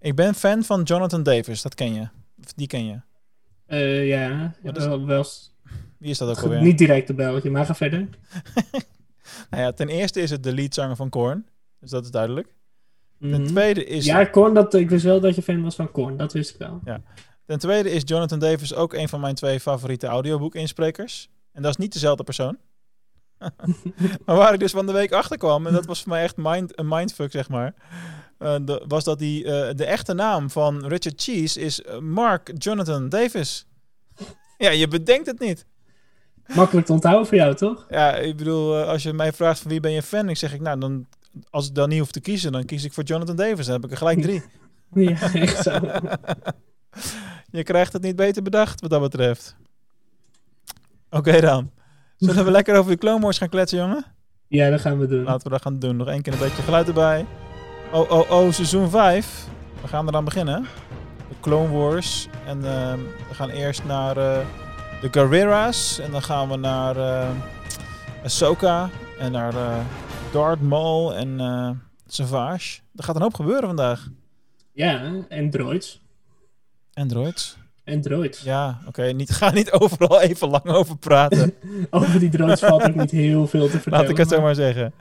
[0.07, 2.09] Ik ben fan van Jonathan Davis, dat ken je.
[2.45, 3.01] Of Die ken je.
[3.66, 5.25] Eh, ja, Wat is- wel,
[5.99, 6.62] Wie is dat ook alweer?
[6.62, 8.09] Niet direct een belletje, maar ga verder.
[9.51, 11.47] Nou ja, ten eerste is het de leadzanger van Korn.
[11.81, 12.55] Dus dat is duidelijk.
[13.21, 13.45] Ten Mhm.
[13.47, 14.05] tweede is...
[14.05, 16.16] Ja, Korn, dat, ik wist wel dat je fan was van Korn.
[16.16, 16.81] Dat wist ik wel.
[17.47, 21.29] Ten tweede is Jonathan Davis ook een van mijn twee favoriete audioboek-insprekers.
[21.53, 22.59] En dat is niet dezelfde persoon.
[24.27, 26.37] maar waar ik dus van de week achter kwam, en dat was voor mij echt
[26.37, 27.75] mind, een mindfuck, zeg maar.
[28.38, 32.51] Eh, de- was dat die, eh, de echte naam van Richard Cheese is eh, Mark
[32.59, 33.66] Jonathan Davis.
[34.59, 35.66] ja, je bedenkt het niet.
[36.55, 37.87] Makkelijk te onthouden voor jou, toch?
[37.88, 40.61] Ja, ik bedoel, als je mij vraagt van wie ben je fan, ik zeg ik,
[40.61, 41.07] nou, dan,
[41.51, 43.64] als ik dan niet hoef te kiezen, dan kies ik voor Jonathan Davis.
[43.66, 44.42] Dan heb ik er gelijk drie.
[44.94, 45.70] Ja, echt zo.
[47.51, 49.57] Je krijgt het niet beter bedacht wat dat betreft.
[51.11, 51.70] Oké dan.
[52.16, 54.05] Zullen we lekker over de Clone Wars gaan kletsen, jongen?
[54.49, 55.22] Ja, dat gaan we doen.
[55.25, 55.96] Laten we dat gaan doen.
[55.96, 57.27] Nog één keer een beetje geluid erbij.
[57.92, 59.46] Oh, oh, oh, seizoen 5.
[59.83, 60.66] We gaan eraan beginnen.
[61.29, 62.29] De Clone Wars.
[62.46, 64.46] En ehm, we gaan eerst naar eh,
[65.01, 65.99] de Guerreras.
[65.99, 67.29] En dan gaan we naar eh
[68.25, 68.90] Ahsoka.
[69.18, 69.79] En naar eh
[70.33, 71.40] Darth Maul en
[72.07, 72.81] Savage.
[72.94, 74.09] Er gaat een hoop gebeuren vandaag.
[74.72, 76.01] Ja, en droids.
[76.92, 77.57] En droids.
[77.85, 78.42] En droids.
[78.42, 79.03] Ja, oké.
[79.03, 81.55] niet, ga niet overal even lang over praten.
[81.90, 83.99] Over die droids valt ook niet heel veel te vertellen.
[83.99, 84.92] Laat ik het zo maar zeggen.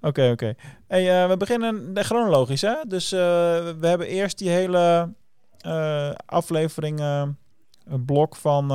[0.00, 0.54] Oké, oké.
[0.86, 2.74] Hey, eh, we beginnen de- chronologisch, hè?
[2.88, 3.18] Dus eh,
[3.80, 5.12] we hebben eerst die hele
[5.58, 7.00] eh, aflevering,
[7.84, 8.68] een blok van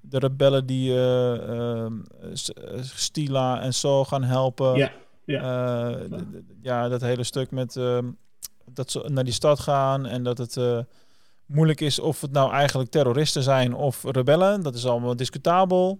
[0.00, 0.92] de rebellen die
[2.80, 4.74] Stila en Saul gaan helpen.
[4.74, 4.92] Ja,
[5.24, 5.90] ja.
[6.62, 7.98] Ja, dat hele stuk met eh,
[8.70, 10.56] dat ze naar die stad gaan en dat het
[11.46, 14.62] moeilijk is of het nou eigenlijk terroristen zijn of rebellen.
[14.62, 15.98] Dat is allemaal discutabel.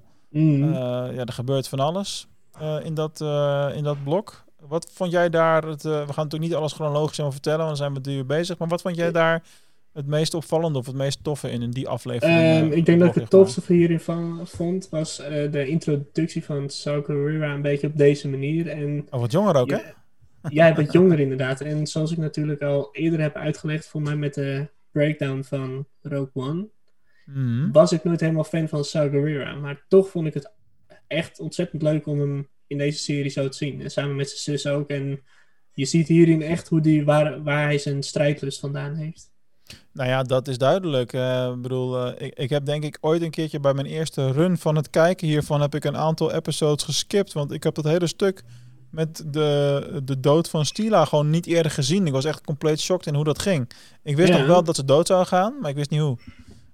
[0.75, 2.27] Eh, ja, er gebeurt van alles
[2.61, 4.45] eh, in, dat, eh, in dat blok.
[4.69, 7.69] Wat vond jij daar, het, eh, we gaan natuurlijk niet alles chronologisch over vertellen, want
[7.69, 8.59] dan zijn we drie uur bezig.
[8.59, 9.43] Maar wat vond jij daar
[9.93, 12.39] het meest opvallende of het meest toffe in, in die aflevering?
[12.39, 15.17] Ehm, eh, ik denk dat ik het tofste hierin van, vond, was
[15.51, 18.69] de introductie van Saw Gerrera een beetje op deze manier.
[18.69, 19.77] En Oh, wat jonger ook, hè?
[19.77, 19.93] ja,
[20.43, 21.61] jij bent jonger inderdaad.
[21.61, 26.31] En zoals ik natuurlijk al eerder heb uitgelegd, voor mij met de breakdown van Rogue
[26.35, 26.67] One,
[27.25, 27.71] Mhm.
[27.73, 29.55] was ik nooit helemaal fan van Saw Gerrera.
[29.55, 30.53] Maar toch vond ik het
[31.07, 33.83] echt ontzettend leuk om hem in deze serie zo te zien.
[33.83, 34.89] En samen met zijn zus ook.
[34.89, 35.21] En
[35.73, 39.31] je ziet hierin echt hoe die, waar, waar hij zijn strijdlust vandaan heeft.
[39.93, 41.13] Nou ja, dat is duidelijk.
[41.13, 44.33] Eh, ik bedoel, eh, ik, ik heb denk ik ooit een keertje bij mijn eerste
[44.33, 47.33] run van het kijken hiervan heb ik een aantal episodes geskipt.
[47.33, 48.43] Want ik heb dat hele stuk
[48.91, 52.07] met de, de dood van Stila gewoon niet eerder gezien.
[52.07, 53.71] Ik was echt compleet shocked in hoe dat ging.
[54.03, 54.39] Ik wist Ja.
[54.39, 56.19] nog wel dat ze dood zou gaan, maar ik wist niet hoe.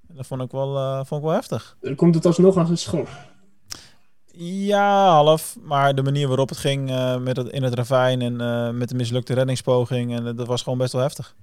[0.09, 1.77] En dat vond ik wel, eh, vond ik wel heftig.
[1.81, 3.09] Dan komt het alsnog als een schok.
[4.37, 5.57] Ja, half.
[5.63, 8.89] Maar de manier waarop het ging eh, met het, in het ravijn en eh, met
[8.89, 10.17] de mislukte reddingspoging.
[10.17, 11.35] En eh, dat was gewoon best wel heftig.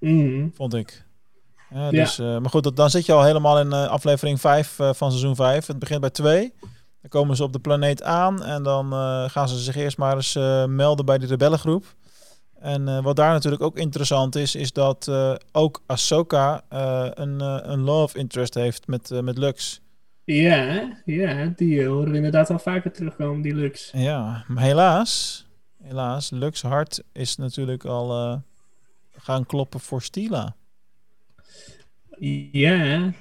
[0.00, 0.48] Mhm.
[0.54, 1.04] vond ik.
[1.70, 1.90] Ja, Ja.
[1.90, 5.36] dus, maar goed, dat, dan zit je al helemaal in aflevering 5 eh, van seizoen
[5.36, 5.66] 5.
[5.66, 6.54] Het begint bij 2.
[7.00, 8.92] Dan komen ze op de planeet aan en dan
[9.30, 10.34] gaan ze zich eerst maar eens
[10.66, 11.84] melden bij de rebellengroep.
[12.58, 15.10] En wat daar natuurlijk ook interessant is, is dat
[15.52, 16.62] ook Ahsoka
[17.14, 19.80] een, een love interest heeft met, met Lux.
[20.26, 23.90] Ja, ja, die eh, horen we inderdaad al vaker terugkomen, die Lux.
[23.94, 25.46] Ja, maar helaas,
[25.82, 28.36] helaas, Lux hart is natuurlijk al eh,
[29.16, 30.54] gaan kloppen voor Stila.
[32.52, 33.12] Ja,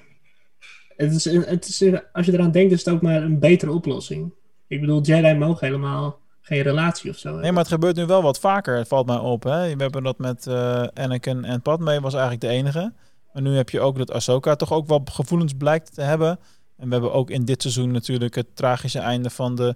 [0.97, 4.33] het is, het is, als je eraan denkt, is het ook maar een betere oplossing.
[4.67, 7.53] Ik bedoel, Jedi mogen helemaal geen relatie of zo Nee, hebben.
[7.53, 9.43] maar het gebeurt nu wel wat vaker, het valt mij op.
[9.43, 9.75] Hè?
[9.75, 12.93] We hebben dat met eh Anakin en Padme, was eigenlijk de enige.
[13.33, 16.39] Maar nu heb je ook dat Ahsoka toch ook wel gevoelens blijkt te hebben.
[16.77, 19.75] En we hebben ook in dit seizoen natuurlijk het tragische einde van de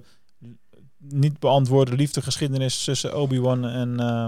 [0.98, 4.26] niet beantwoorde liefdegeschiedenis tussen Obi-Wan en eh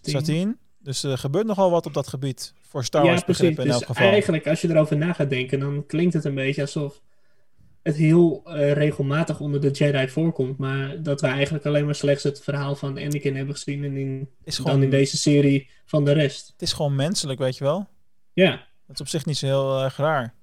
[0.00, 0.56] team- Satine.
[0.78, 2.52] Dus er gebeurt nogal wat op dat gebied.
[2.60, 4.08] Voor Star Ja, Wars begrippen in Dus elk geval.
[4.08, 7.00] eigenlijk, als je erover na gaat denken, dan klinkt het een beetje alsof
[7.82, 10.58] het heel eh, regelmatig onder de Jedi voorkomt.
[10.58, 14.28] Maar dat we eigenlijk alleen maar slechts het verhaal van Anakin hebben gezien en in,
[14.44, 16.46] Is dan in deze serie van de rest.
[16.52, 17.86] Het is gewoon menselijk, weet je wel.
[18.32, 18.50] Ja,
[18.86, 20.34] Dat is op zich niet zo heel erg raar.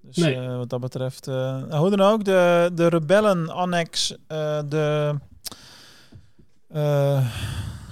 [0.00, 0.34] Dus Nee.
[0.34, 1.26] eh, wat dat betreft...
[1.26, 5.14] eh, hoe dan ook, de, de rebellen-annex, eh, de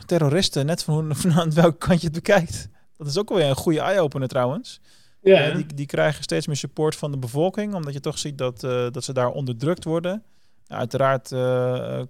[0.07, 2.69] terroristen, net van, hoe, van welke kant je het bekijkt.
[2.97, 4.81] Dat is ook weer een goede eye-opener trouwens.
[5.23, 5.51] ja.
[5.51, 9.05] Die, die krijgen steeds meer support van de bevolking, omdat je toch ziet dat, dat
[9.05, 10.23] ze daar onderdrukt worden.
[10.67, 11.29] Nou, uiteraard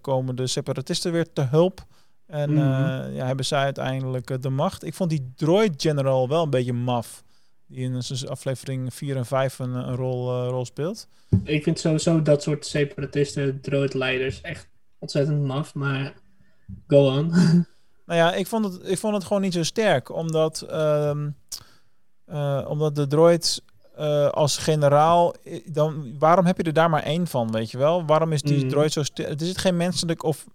[0.00, 1.84] komen de separatisten weer te hulp.
[2.26, 3.12] En Mhm.
[3.14, 4.84] ja, hebben zij uiteindelijk de macht.
[4.84, 7.24] Ik vond die droid general wel een beetje maf.
[7.68, 11.08] Die in aflevering 4 en 5 een, een rol, eh, rol speelt.
[11.44, 15.74] Ik vind sowieso dat soort separatisten, droidleiders, echt ontzettend maf.
[15.74, 16.14] Maar
[16.86, 17.32] go on.
[18.06, 20.10] Nou ja, ik vond het, ik vond het gewoon niet zo sterk.
[20.14, 21.30] Omdat, ehm,
[22.24, 23.62] eh, omdat de droid
[23.96, 25.34] eh, als generaal,
[25.66, 28.04] dan waarom heb je er daar maar één van, weet je wel?
[28.04, 28.68] Waarom is die Mm.
[28.68, 29.40] droid zo sterk?
[29.40, 30.46] Er zit geen menselijk of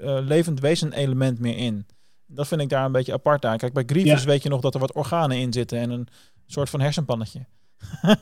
[0.00, 1.86] levend wezen element meer in.
[2.26, 3.56] Dat vind ik daar een beetje apart aan.
[3.58, 4.26] Kijk, bij Grievous Ja.
[4.26, 6.08] weet je nog dat er wat organen in zitten en een
[6.52, 7.46] soort van hersenpannetje.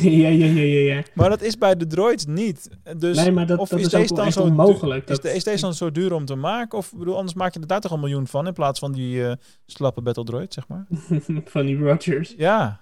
[0.00, 1.02] ja, ja, ja, ja, ja.
[1.14, 2.68] Maar dat is bij de droids niet.
[2.96, 5.08] Dus nee, maar dat, of dat is deze dan zo onmogelijk.
[5.08, 6.78] is, Dat, is deze dan zo duur om te maken?
[6.78, 9.26] Of bedoel, anders maak je er daar toch een miljoen van in plaats van die
[9.26, 9.32] eh,
[9.66, 10.86] slappe battle droid, zeg maar.
[11.44, 12.34] van die Rogers.
[12.36, 12.80] Ja.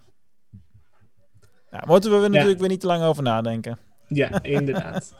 [1.70, 3.78] Ja, moeten we natuurlijk weer niet te lang over nadenken.
[4.08, 5.14] Ja, inderdaad.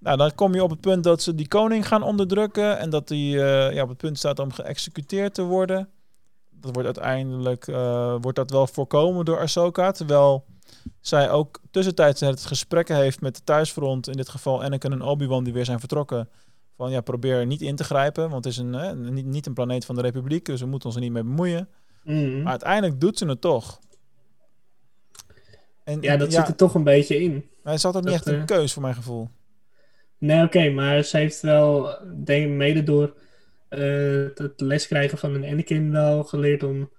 [0.00, 3.08] Nou, dan kom je op het punt dat ze die koning gaan onderdrukken en dat
[3.08, 5.88] hij eh, ja, op het punt staat om geëxecuteerd te worden.
[6.60, 10.44] Dat wordt uiteindelijk eh, wordt dat wel voorkomen door Ahsoka, terwijl
[11.00, 15.44] zij ook tussentijds het gesprekken heeft met de thuisfront, in dit geval Anakin en Obi-Wan
[15.44, 16.28] die weer zijn vertrokken.
[16.76, 19.54] Van ja, probeer niet in te grijpen, want het is een, eh, niet, niet een
[19.54, 21.68] planeet van de Republiek, dus we moeten ons er niet mee bemoeien.
[22.04, 22.42] Mhm.
[22.42, 23.80] Maar uiteindelijk doet ze het toch.
[25.84, 27.44] En, Ja, dat zit er toch een beetje in.
[27.62, 29.28] Maar ze had ook niet echt een eh, keus voor mijn gevoel.
[30.18, 33.14] Nee, oké, maar ze heeft wel, denk ik, mede door
[33.70, 36.90] eh, het les krijgen van een Anakin wel geleerd om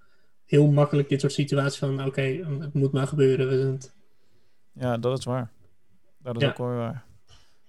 [0.46, 2.22] heel makkelijk dit soort situaties van, oké,
[2.60, 3.48] het moet maar gebeuren.
[3.48, 3.94] We zijn het-
[4.72, 5.50] Ja, dat is waar.
[6.18, 6.48] Dat is Ja.
[6.48, 7.04] ook wel waar.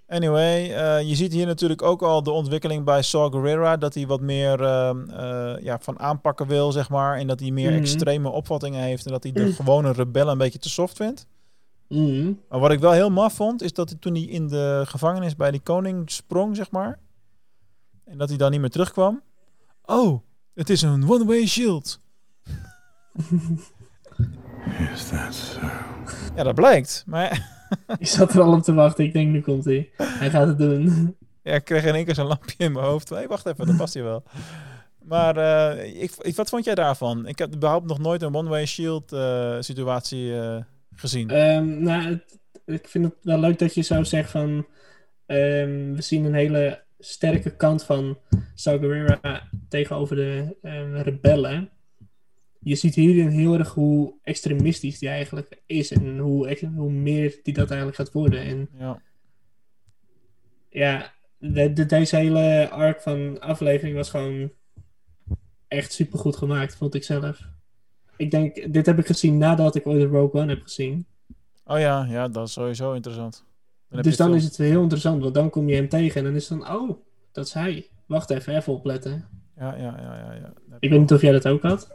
[0.08, 3.78] Anyway, eh, je ziet hier natuurlijk ook al de ontwikkeling bij Saw Gerrera.
[3.78, 7.18] Dat hij wat meer ehm, eh, ja, van aanpakken wil, zeg maar.
[7.18, 7.80] En dat hij meer Mhm.
[7.80, 9.06] extreme opvattingen heeft.
[9.06, 11.28] En dat hij de gewone rebellen een beetje te soft vindt.
[11.88, 12.32] Mhm.
[12.50, 15.36] Maar wat ik wel heel maf vond, is dat hij toen hij in de gevangenis
[15.36, 17.00] bij die koning sprong, zeg maar.
[18.06, 19.22] En dat hij dan niet meer terugkwam.
[19.86, 20.22] Oh,
[20.54, 22.02] het is een one-way shield.
[24.94, 25.60] Is that so?
[26.36, 27.04] Ja, dat blijkt.
[27.08, 27.52] Maar
[28.00, 29.06] Ik zat er al op te wachten.
[29.06, 29.90] Ik denk, nu komt hij.
[29.98, 31.16] Hij gaat het doen.
[31.44, 33.10] Ja, ik kreeg in één keer zo'n lampje in mijn hoofd.
[33.10, 34.24] Hé, wacht even, dat past hier wel.
[35.04, 37.28] Maar eh, ik, ik- wat vond jij daarvan?
[37.28, 40.58] Ik heb überhaupt nog nooit een one-way shield eh, situatie eh,
[40.96, 41.30] gezien.
[41.30, 44.66] Ehm, nou, het- ik vind het wel leuk dat je zo zegt van...
[45.26, 48.18] ehm, we zien een hele sterke kant van
[48.54, 51.70] Saw Gerrera tegenover de ehm, rebellen.
[52.60, 55.92] Je ziet hierin heel erg hoe extremistisch die eigenlijk is.
[55.92, 58.40] En hoe, hoe meer die dat eigenlijk gaat worden.
[58.42, 59.02] En ja.
[60.70, 64.52] ja, de, de- deze hele arc van aflevering was gewoon
[65.68, 67.40] echt super goed gemaakt, vond ik zelf.
[68.18, 71.06] Ik denk, dit heb ik gezien nadat ik ooit Rogue One heb gezien.
[71.66, 73.46] Oh ja, ja, dat is sowieso interessant.
[73.94, 76.36] Dan dus dan is het heel interessant, want dan kom je hem tegen en dan
[76.36, 76.98] is het dan, oh,
[77.32, 77.88] dat is hij.
[78.06, 79.26] Wacht even, even opletten.
[79.58, 80.34] Ja, ja, ja, ja.
[80.34, 80.54] ja.
[80.80, 81.88] Ik weet niet of jij dat ook had.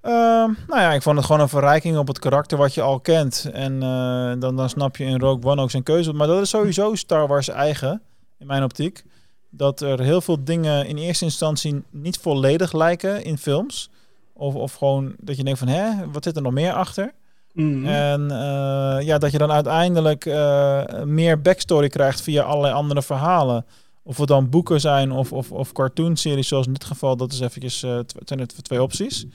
[0.00, 3.00] Ehm, nou ja, ik vond het gewoon een verrijking op het karakter wat je al
[3.00, 3.50] kent.
[3.52, 6.12] En eh, dan, dan snap je in Rogue One ook zijn keuze.
[6.12, 8.02] Maar dat is sowieso Star Wars eigen,
[8.38, 9.04] in mijn optiek.
[9.50, 13.90] Dat er heel veel dingen in eerste instantie niet volledig lijken in films.
[14.32, 17.12] Of, of gewoon dat je denkt van, hè, wat zit er nog meer achter?
[17.54, 17.86] Mhm.
[17.86, 23.66] En eh, ja, dat je dan uiteindelijk eh, meer backstory krijgt via allerlei andere verhalen.
[24.02, 27.16] Of het dan boeken zijn of, of, of cartoonseries, zoals in dit geval.
[27.16, 29.26] Dat is eventjes, eh, zijn het twee opties.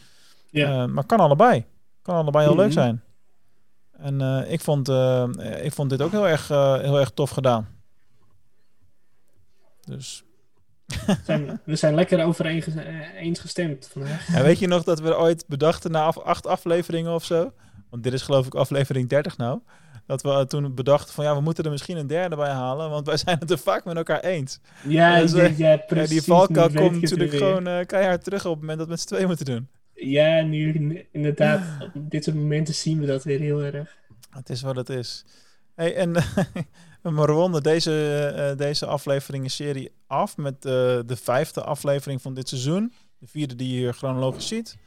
[0.52, 1.66] Eh, maar kan allebei.
[2.02, 2.74] Kan allebei heel leuk Mhm.
[2.74, 3.02] zijn.
[3.98, 4.90] En ik, vond,
[5.62, 6.48] ik vond dit ook heel erg,
[6.82, 7.68] heel erg tof gedaan.
[9.86, 10.24] Dus.
[11.26, 12.64] Zijn- we zijn lekker overeen
[13.18, 14.28] eens gestemd vandaag.
[14.34, 17.52] Ja, weet je nog dat we ooit bedachten na af, acht afleveringen of zo?
[17.90, 19.60] Want dit is geloof ik aflevering 30 nou.
[20.06, 22.90] Dat we toen bedachten van ja, we moeten er misschien een derde bij halen.
[22.90, 24.60] Want wij zijn het er vaak met elkaar eens.
[24.88, 26.10] Ja, Dus, ja, eh, ja, precies.
[26.10, 29.08] die valkuil komt natuurlijk gewoon eh, keihard terug op het moment dat we met z'n
[29.08, 29.68] tweeën moeten doen.
[29.94, 31.62] Ja, nu inderdaad,
[31.94, 33.98] op dit soort momenten zien we dat weer heel erg.
[34.30, 35.26] Het is wat het is.
[35.76, 36.14] Hey, en
[37.02, 42.94] we ronden deze, eh, deze afleveringen serie af met de vijfde aflevering van dit seizoen.
[43.18, 44.78] De vierde die je hier chronologisch ziet.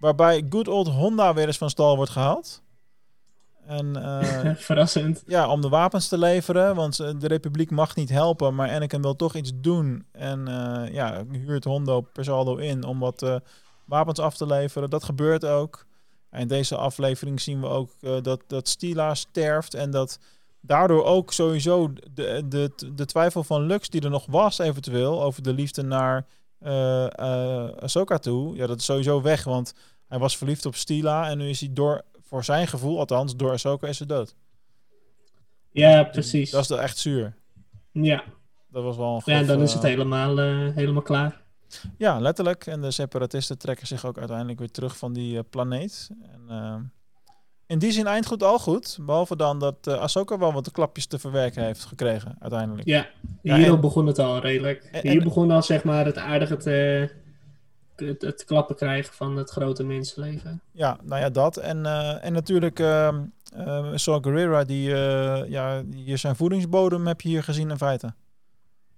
[0.00, 2.62] Waarbij Good Old Honda weer eens van stal wordt gehaald.
[3.66, 5.22] En eh, Verrassend.
[5.26, 6.74] ja, om de wapens te leveren.
[6.74, 10.04] Want eh, de Republiek mag niet helpen, maar Anakin wil toch iets doen.
[10.12, 13.40] En eh, ja, huurt Hondo per saldo in om wat
[13.84, 14.90] wapens af te leveren.
[14.90, 15.86] Dat gebeurt ook.
[16.30, 17.90] En in deze aflevering zien we ook
[18.22, 19.74] dat, dat Stila sterft.
[19.74, 20.18] En dat
[20.60, 25.22] daardoor ook sowieso de, de, de twijfel van Lux die er nog was eventueel...
[25.22, 26.26] over de liefde naar
[26.60, 28.56] eh, Ahsoka toe.
[28.56, 29.74] Ja, dat is sowieso weg, want
[30.08, 31.28] hij was verliefd op Stila.
[31.28, 34.34] En nu is hij door, voor zijn gevoel althans, door Ahsoka is hij dood.
[35.72, 36.50] Ja, precies.
[36.50, 37.34] Dat is wel echt zuur.
[37.92, 38.24] Ja,
[38.70, 41.40] Dat was wel een ja dan is het helemaal, eh, helemaal klaar.
[41.98, 42.66] Ja, letterlijk.
[42.66, 46.10] En de separatisten trekken zich ook uiteindelijk weer terug van die planeet.
[46.22, 46.76] En, eh,
[47.70, 48.98] in die zin eindgoed al goed.
[49.00, 52.88] Behalve dan dat eh Ahsoka wel wat klapjes te verwerken heeft gekregen uiteindelijk.
[52.88, 53.08] Ja,
[53.42, 54.82] Ja, hier en- begon het al redelijk.
[54.92, 57.08] En- hier begon al zeg maar het aardige te
[57.96, 60.60] het, het klappen krijgen van het grote mensenleven.
[60.72, 61.56] Ja, nou ja, dat.
[61.56, 63.18] En, eh, en natuurlijk uh,
[63.56, 68.14] uh, Saul Guerrera, die, uh, ja, hier zijn voedingsbodem heb je hier gezien in feite.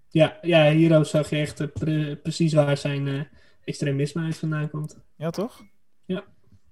[0.09, 3.29] Ja, ja hierover zag je echt pre precies waar zijn
[3.65, 4.99] extremisme uit vandaan komt.
[5.17, 5.61] Ja, toch?
[6.05, 6.25] Ja.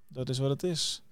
[0.09, 1.03] Dat is wat het is.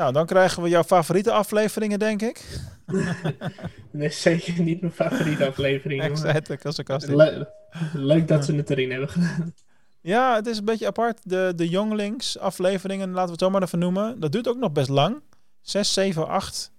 [0.00, 2.60] Nou, dan krijgen we jouw favoriete afleveringen, denk ik.
[3.90, 6.04] nee, zeker niet mijn favoriete aflevering.
[6.04, 7.52] Ik zei het als ik Le
[7.92, 9.54] Leuk dat ze het erin hebben gedaan.
[10.00, 11.20] Ja, het is een beetje apart.
[11.22, 14.20] De, de Younglings afleveringen, laten we het zo maar even noemen.
[14.20, 15.22] Dat duurt ook nog best lang.
[15.60, 16.72] 6, 7, 8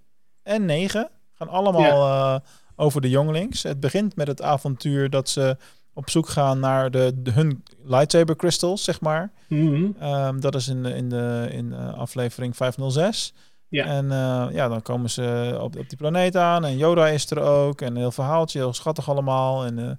[0.43, 2.33] en 9 gaan allemaal ja.
[2.33, 2.39] uh,
[2.75, 3.63] over de Younglings.
[3.63, 5.57] Het begint met het avontuur dat ze
[5.93, 9.31] op zoek gaan naar de, de hun lightsaber crystals, zeg maar.
[9.47, 10.09] Mm -hmm.
[10.09, 13.33] um, dat is in de, in de in uh, aflevering 506.
[13.67, 13.85] Ja.
[13.85, 16.65] En uh, ja, dan komen ze op, op die planeet aan.
[16.65, 17.81] En Yoda is er ook.
[17.81, 19.65] En een heel verhaaltje, heel schattig allemaal.
[19.65, 19.91] En uh,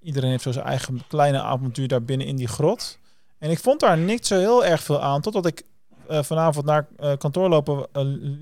[0.00, 2.98] iedereen heeft zo zijn eigen kleine avontuur daar binnen in die grot.
[3.38, 5.20] En ik vond daar niet zo heel erg veel aan.
[5.20, 5.62] Totdat ik
[6.10, 6.86] uh, vanavond naar
[7.18, 7.86] kantoor lopen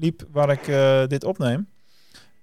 [0.01, 0.65] liep waar ik
[1.11, 1.69] dit opneem.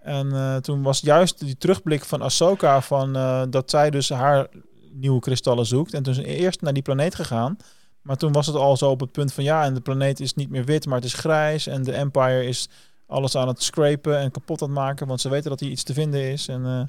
[0.06, 4.48] En uh, toen was juist die terugblik van Ahsoka van uh, dat zij dus haar
[4.92, 5.94] nieuwe kristallen zoekt.
[5.94, 7.58] En toen is eerst naar die planeet gegaan.
[8.02, 10.34] Maar toen was het al zo op het punt van ja, en de planeet is
[10.34, 11.68] niet meer wit, maar het is grijs.
[11.68, 12.70] En de Empire is
[13.08, 15.84] alles aan het scrapen en kapot aan het maken, want ze weten dat hier iets
[15.84, 16.48] te vinden is.
[16.48, 16.82] En uh,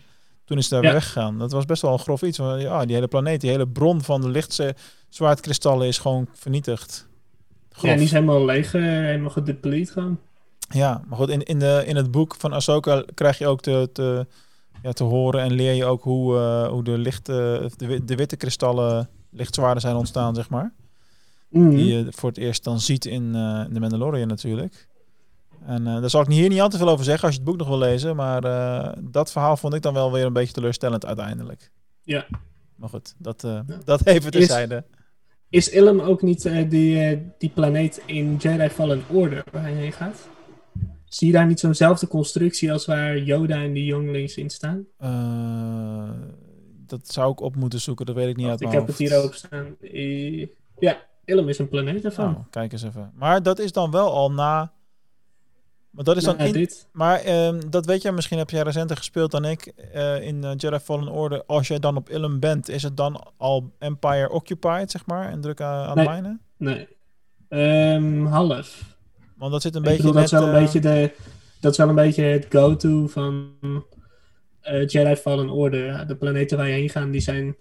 [0.45, 0.93] toen is ze daar ja.
[0.93, 1.39] weggegaan.
[1.39, 2.39] Dat was best wel een grof iets.
[2.39, 7.09] Want, ja, die hele planeet, die hele bron van de lichtzwaardkristallen is gewoon vernietigd.
[7.71, 7.91] Grof.
[7.91, 10.19] Ja, die is helemaal leeg, helemaal gedeplete gewoon.
[10.69, 13.89] Ja, maar goed, in, in, de, in het boek van Ahsoka krijg je ook te,
[13.93, 14.27] te,
[14.83, 18.37] ja, te horen en leer je ook hoe, uh, hoe de, lichte, de, de witte
[18.37, 20.73] kristallen lichtzwaarden zijn ontstaan, zeg maar.
[21.49, 21.65] Mhm.
[21.65, 21.71] Mm.
[21.71, 24.89] Die je voor het eerst dan ziet in uh, The Mandalorian natuurlijk.
[25.67, 27.49] En uh, daar zal ik hier niet al te veel over zeggen als je het
[27.51, 28.17] boek nog wil lezen.
[28.17, 28.41] Maar
[29.01, 31.71] dat verhaal vond ik dan wel weer een beetje teleurstellend uiteindelijk.
[32.03, 32.27] Ja.
[32.77, 33.65] Maar goed, dat, ja.
[33.85, 34.85] dat even terzijde.
[35.49, 39.93] Is, is Ilum ook niet die, die planeet in Jedi Fallen Order waar hij heen
[39.93, 40.29] gaat?
[41.09, 44.87] Zie je daar niet zo'nzelfde constructie als waar Yoda en die Younglings in staan?
[45.01, 46.11] Uh,
[46.87, 49.17] dat zou ik op moeten zoeken, dat weet ik niet uit Ik heb het hier
[49.23, 49.77] ook staan.
[49.83, 52.35] I ja, Ilum is een planeet daarvan.
[52.35, 53.13] Oh, kijk eens even.
[53.15, 54.73] Maar dat is dan wel al na...
[55.91, 56.53] Maar dat is dan in...
[56.53, 56.89] dit.
[56.93, 60.79] Maar um, dat weet jij, misschien heb jij recenter gespeeld dan ik uh, in Jedi
[60.79, 61.45] Fallen Order.
[61.45, 65.31] Als jij dan op Ilum bent, is het dan al Empire occupied, zeg maar?
[65.31, 66.25] En druk aan, aan
[66.57, 66.89] nee.
[67.49, 67.95] Nee.
[67.95, 68.96] Um, half.
[69.37, 71.13] Want dat zit een ik beetje bedoel, dat, is wel een beetje de,
[71.61, 76.07] dat is wel een beetje het go-to van uh, Jedi Fallen Order.
[76.07, 77.57] De planeten waar je heen gaat, die zijn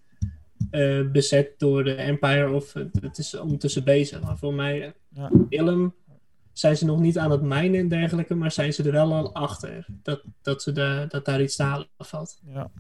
[0.72, 4.22] uh, bezet door de Empire of het is ondertussen bezig.
[4.22, 5.32] Maar voor mij, ja.
[5.50, 5.94] Ilum,
[6.54, 9.34] zijn ze nog niet aan het mijnen en dergelijke, maar zijn ze er wel al
[9.34, 9.86] achter.
[10.04, 12.40] Dat, dat, ze de, dat daar iets te halen valt.
[12.46, 12.72] Ja.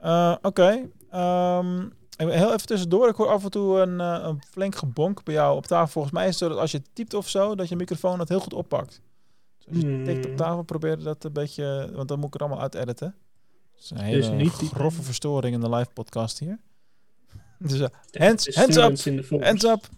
[0.00, 0.46] Uh, Oké.
[0.46, 0.90] Okay.
[1.16, 5.34] Um, Heel even tussendoor, ik hoor af en toe een, uh, een flink gebonk bij
[5.34, 5.86] jou op tafel.
[5.92, 8.28] Volgens mij is het zo dat als je typt of zo, dat je microfoon het
[8.28, 9.00] heel goed oppakt.
[9.58, 10.04] Dus als je Hmm.
[10.04, 13.14] tikt op tafel, probeer dat een beetje, want dan moet ik het allemaal uit-editen.
[13.74, 16.58] Dat is een hele Dus niet grove verstoring in de live podcast hier.
[17.58, 18.54] Dus uh, De- hands, up,
[19.42, 19.88] hands up.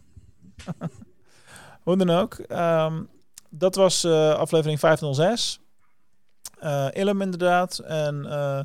[1.83, 2.35] Hoe dan ook.
[2.35, 3.02] ehm,
[3.50, 5.61] dat was eh, aflevering 506.
[6.59, 7.78] Eh Illum inderdaad.
[7.78, 8.61] En eh,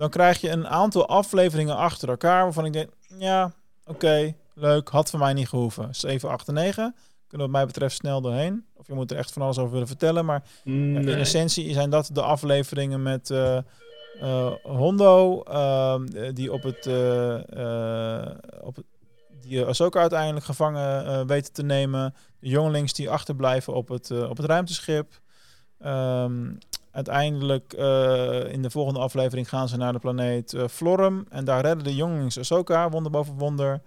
[0.00, 3.52] dan krijg je een aantal afleveringen achter elkaar waarvan ik denk, ja,
[3.84, 5.88] oké, leuk, had van mij niet gehoeven.
[5.94, 6.94] 7, 8 en 9
[7.26, 8.64] kunnen wat mij betreft snel doorheen.
[8.74, 11.90] Of je moet er echt van alles over willen vertellen, maar ja, in essentie zijn
[11.90, 13.56] dat de afleveringen met eh,
[14.20, 18.26] eh, Hondo, ehm, die op het, eh,
[18.60, 18.84] op het
[19.40, 22.14] die Ahsoka uiteindelijk gevangen weten te nemen.
[22.38, 25.20] De jongelings die achterblijven op het, op het ruimteschip.
[25.78, 26.52] Ehm,
[26.92, 31.26] uiteindelijk eh, in de volgende aflevering gaan ze naar de planeet eh, Florum.
[31.28, 33.80] En daar redden de jongelings Ahsoka, wonder boven wonder.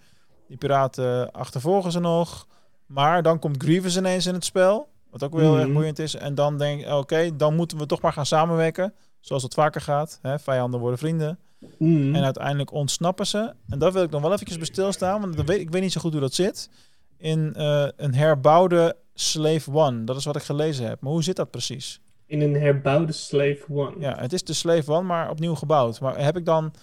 [0.48, 2.48] Die piraten achtervolgen ze nog.
[2.86, 4.88] Maar dan komt Grievous ineens in het spel.
[5.10, 5.74] Wat ook wel heel erg Mhm.
[5.74, 6.16] boeiend is.
[6.16, 8.94] En dan denk ik, oké, dan moeten we toch maar gaan samenwerken.
[9.20, 10.20] Zoals het vaker gaat.
[10.22, 10.40] Hè?
[10.40, 11.40] Vijanden worden vrienden.
[11.78, 12.16] Mhm.
[12.16, 13.54] En uiteindelijk ontsnappen ze.
[13.70, 15.22] En daar wil ik nog wel eventjes bij stilstaan.
[15.22, 16.70] Want dat weet, ik weet niet zo goed hoe dat zit.
[17.18, 20.04] In eh, een herbouwde Slave One.
[20.04, 21.02] Dat is wat ik gelezen heb.
[21.02, 22.02] Maar hoe zit dat precies?
[22.26, 24.00] In een herbouwde Slave One.
[24.00, 26.00] Ja, het is de Slave One, maar opnieuw gebouwd.
[26.00, 26.74] Maar heb ik dan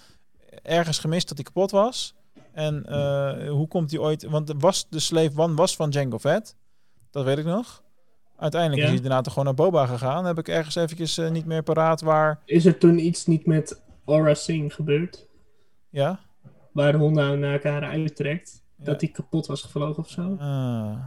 [0.63, 2.15] ergens gemist dat die kapot was?
[2.53, 4.23] En eh, hoe komt die ooit...
[4.23, 6.55] Want de- was, de Slave One was van Jango Fett.
[7.11, 7.83] Dat weet ik nog.
[8.37, 8.87] Uiteindelijk Ja.
[8.87, 10.25] is hij daarna toch gewoon naar Boba gegaan.
[10.25, 12.39] Heb ik ergens eventjes eh, niet meer paraat waar...
[12.45, 15.27] Is er toen iets niet met Aura Singh gebeurd?
[15.89, 16.19] Ja?
[16.71, 18.63] Waar de honden naar elkaar uittrekt?
[18.77, 18.83] Ja.
[18.85, 20.35] Dat die kapot was gevlogen of zo?
[20.39, 20.97] Ah.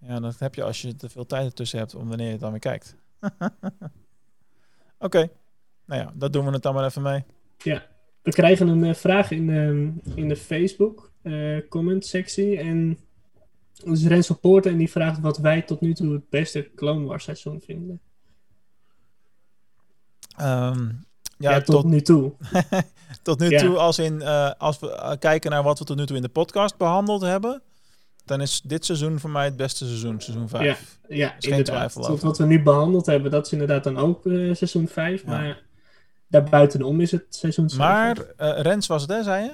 [0.00, 2.40] Ja, dat heb je als je te veel tijd ertussen hebt om wanneer je het
[2.40, 2.96] dan weer kijkt.
[4.98, 5.28] Oké.
[5.86, 7.24] Nou ja, dat doen we het dan maar even mee.
[8.22, 11.08] We krijgen een eh, vraag in, ehm, in de Facebook.
[11.22, 12.58] eh, comment sectie.
[12.58, 12.98] En
[13.84, 17.06] dat is van Poorten en die vraagt wat wij tot nu toe het beste Clone
[17.06, 18.00] Wars seizoen vinden.
[20.36, 20.88] Ehm,
[21.38, 22.32] Ja, ja, tot, tot, nu toe.
[23.22, 23.60] tot nu Ja.
[23.60, 26.28] toe, als, in, eh, als we kijken naar wat we tot nu toe in de
[26.28, 27.62] podcast behandeld hebben,
[28.30, 30.98] dan is dit seizoen voor mij het beste seizoen, seizoen 5.
[31.08, 31.64] Ja, geen inderdaad.
[31.64, 35.22] twijfel Tot wat we nu behandeld hebben, dat is inderdaad dan ook eh, seizoen 5.
[35.22, 35.28] Ja.
[35.28, 35.62] Maar
[36.28, 37.86] daarbuitenom is het seizoen 7.
[37.86, 39.52] Maar eh, Rens was het, hè, zei je?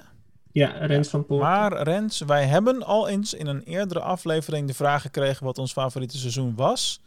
[0.53, 1.49] Ja, Rens van Poorten.
[1.49, 5.73] Maar Rens, wij hebben al eens in een eerdere aflevering de vraag gekregen wat ons
[5.73, 7.01] favoriete seizoen was.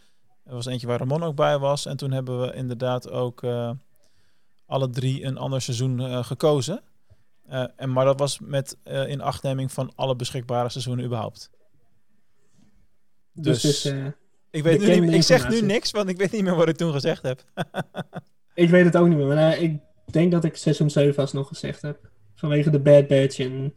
[0.45, 1.85] Er was eentje waar Ramon ook bij was.
[1.85, 3.71] En toen hebben we inderdaad ook eh,
[4.65, 6.81] alle drie een ander seizoen gekozen.
[7.75, 11.49] En, maar dat was met in achtneming van alle beschikbare seizoenen überhaupt.
[13.43, 14.05] Dus dus- dus, eh,
[14.51, 16.77] Ik, weet nu niet, ik zeg nu niks, want ik weet niet meer wat ik
[16.77, 17.43] toen gezegd heb.
[18.53, 19.27] ik weet het ook niet meer.
[19.27, 22.09] Maar eh, ik denk dat ik seizoen 7 alsnog gezegd heb.
[22.35, 23.73] Vanwege de Bad Batch en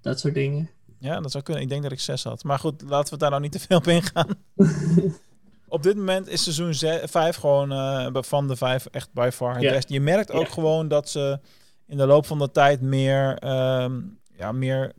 [0.00, 0.70] dat soort dingen.
[0.98, 1.62] Ja, dat zou kunnen.
[1.62, 2.44] Ik denk dat ik zes had.
[2.44, 4.28] Maar goed, laten we daar nou niet te veel op ingaan.
[5.68, 6.74] op dit moment is seizoen
[7.08, 9.88] 5 gewoon eh, van de vijf echt by far het.
[9.88, 11.40] Je merkt ook gewoon dat ze
[11.86, 14.00] in de loop van de tijd meer, ehm,
[14.36, 14.92] ja, meer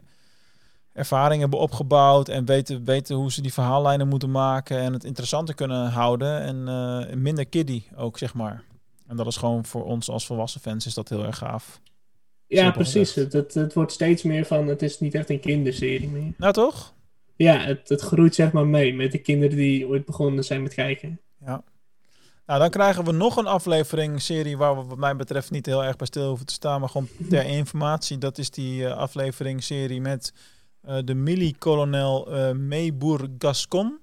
[0.97, 5.55] ervaring hebben opgebouwd en weten, weten hoe ze die verhaallijnen moeten maken en het interessanter
[5.55, 8.63] kunnen houden en eh, minder kiddie ook, zeg maar.
[9.07, 11.81] En dat is gewoon voor ons als volwassen fans is dat heel erg gaaf.
[12.47, 13.15] Ja, Simpel precies.
[13.15, 16.33] Het, het, het wordt steeds meer van, het is niet echt een kinderserie meer.
[16.37, 16.93] Nou toch?
[17.35, 20.73] Ja, het, het groeit zeg maar mee met de kinderen die ooit begonnen zijn met
[20.73, 21.19] kijken.
[21.45, 21.63] Ja.
[22.45, 25.83] Nou, dan krijgen we nog een aflevering, serie waar we wat mij betreft niet heel
[25.83, 28.17] erg bij stil hoeven te staan, maar gewoon ter informatie.
[28.17, 30.33] Dat is die eh, aflevering serie met
[31.03, 33.99] de mili-kolonel eh Meeboer Gascon.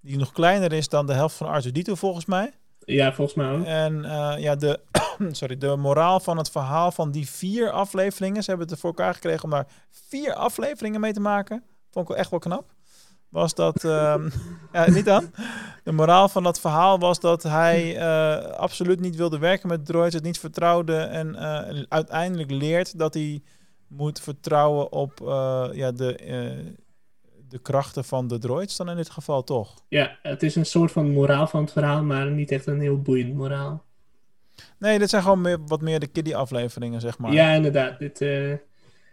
[0.00, 2.52] Die nog kleiner is dan de helft van Arthur Dito volgens mij.
[2.86, 3.64] Ja, volgens mij ook.
[3.64, 4.80] En eh, ja, de,
[5.30, 8.42] sorry, de moraal van het verhaal van die vier afleveringen.
[8.42, 11.62] Ze hebben het er voor elkaar gekregen om daar vier afleveringen mee te maken.
[11.90, 12.74] Vond ik wel echt wel knap.
[13.28, 13.84] Was dat.
[13.84, 14.28] ehm,
[14.72, 15.30] ja, niet dan.
[15.82, 20.14] De moraal van dat verhaal was dat hij eh, absoluut niet wilde werken met droids,
[20.14, 20.96] het niet vertrouwde.
[20.96, 23.42] En eh, uiteindelijk leert dat hij
[23.88, 26.74] moet vertrouwen op eh, ja, de, eh,
[27.48, 29.74] de krachten van de droids, dan in dit geval toch.
[29.88, 33.02] Ja, het is een soort van moraal van het verhaal, maar niet echt een heel
[33.02, 33.84] boeiend moraal.
[34.78, 37.32] Nee, dit zijn gewoon meer, wat meer de kiddie afleveringen, zeg maar.
[37.32, 37.98] Ja, inderdaad.
[37.98, 38.54] Dit, eh,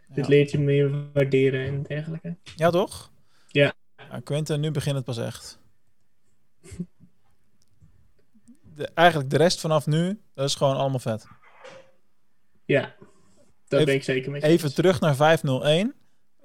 [0.07, 2.35] dit leert je meer waarderen en dergelijke.
[2.55, 3.11] Ja, toch?
[3.47, 3.73] Ja.
[3.97, 5.59] ja Quentin, nu begint het pas echt.
[8.75, 11.27] De, eigenlijk de rest vanaf nu, dat is gewoon allemaal vet.
[12.65, 12.95] Ja,
[13.67, 15.93] dat Even- ben ik zeker met Even terug naar 501.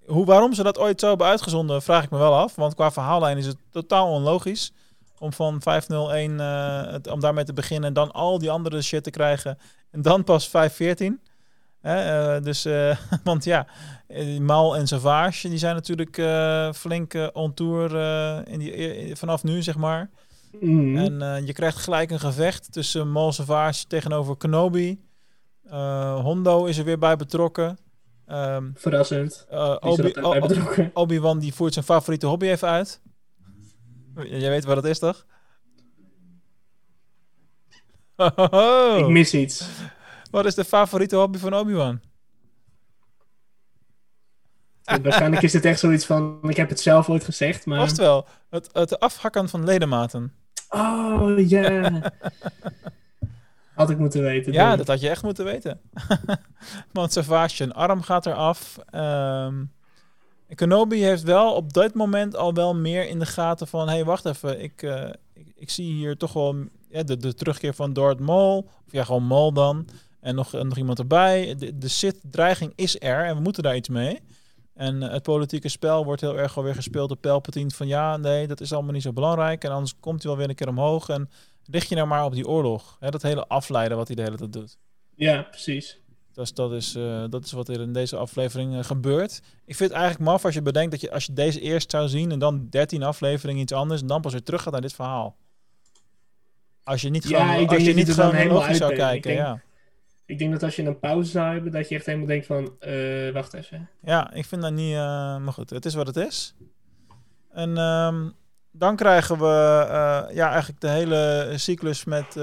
[0.06, 2.54] Hoe, waarom ze dat ooit zo hebben uitgezonden, vraag ik me wel af.
[2.54, 4.72] Want qua verhaallijn is het totaal onlogisch.
[5.18, 9.02] Om van 501, eh, het, om daarmee te beginnen en dan al die andere shit
[9.02, 9.58] te krijgen.
[9.90, 11.20] En dan pas 514.
[11.80, 13.66] Hè, eh, dus, eh, want ja,
[14.40, 16.22] Maul en Savage, die zijn natuurlijk
[16.76, 17.96] flink on tour
[18.48, 20.10] in die, vanaf nu, zeg maar.
[20.60, 20.96] Mhm.
[20.96, 24.98] En je krijgt gelijk een gevecht tussen Maul Savage tegenover Kenobi.
[25.70, 27.78] Eh, Hondo is er weer bij betrokken.
[28.26, 29.46] Ehm, Verrassend.
[29.50, 30.02] eh, er Obi-
[30.40, 30.90] betrokken.
[30.94, 33.00] Obi-Wan die voert zijn favoriete hobby even uit.
[34.14, 35.26] Jij weet wat het is, toch?
[38.96, 39.68] Ik mis iets.
[40.30, 42.00] Wat is de favoriete hobby van Obi-Wan?
[45.02, 47.78] Waarschijnlijk is het echt zoiets van, ik heb het zelf ooit gezegd, maar...
[47.78, 48.26] Vast wel.
[48.50, 50.32] Het, het afhakken van ledematen.
[50.68, 51.90] Oh, ja.
[53.78, 54.52] Had ik moeten weten.
[54.52, 55.80] Ja, dat had je echt moeten weten.
[56.92, 58.78] Want Savage, arm gaat eraf.
[58.90, 59.54] Ehm
[60.54, 63.88] Kenobi heeft wel op dat moment al wel meer in de gaten van...
[63.88, 66.56] hé, hey, wacht even, ik, eh, ik, ik zie hier toch wel
[66.90, 68.58] ja, de, de terugkeer van Darth Maul.
[68.86, 69.88] Of ja, gewoon Maul dan.
[70.20, 71.54] En nog, en nog iemand erbij.
[71.58, 74.20] De, de Sith-dreiging is er en we moeten daar iets mee.
[74.78, 77.70] En het politieke spel wordt heel erg alweer gespeeld door Palpatine.
[77.70, 79.64] Van ja, nee, dat is allemaal niet zo belangrijk.
[79.64, 81.08] En anders komt hij wel weer een keer omhoog.
[81.08, 81.30] En
[81.70, 82.96] richt je nou maar op die oorlog.
[83.00, 84.76] Hè, dat hele afleiden wat hij de hele tijd doet.
[85.14, 86.00] Ja, precies.
[86.32, 89.40] Dus dat is, eh, dat is wat er in deze aflevering eh, gebeurt.
[89.64, 92.08] Ik vind het eigenlijk maf als je bedenkt dat je als je deze eerst zou
[92.08, 94.92] zien en dan 13 afleveringen iets anders en dan pas weer terug gaat naar dit
[94.92, 95.36] verhaal.
[96.82, 98.90] Als je niet Ja, gewoon, als je niet gewoon logisch zou.
[98.90, 99.30] Ik kijken.
[99.30, 99.60] denk- Ja.
[100.28, 102.72] Ik denk dat als je een pauze zou hebben, dat je echt helemaal denkt van,
[102.78, 103.88] eh, wacht even.
[104.02, 106.54] ja, ik vind dat niet, eh, maar goed, het is wat het is.
[107.50, 108.28] En ehm,
[108.70, 112.34] dan krijgen we eh, ja, eigenlijk de hele cyclus met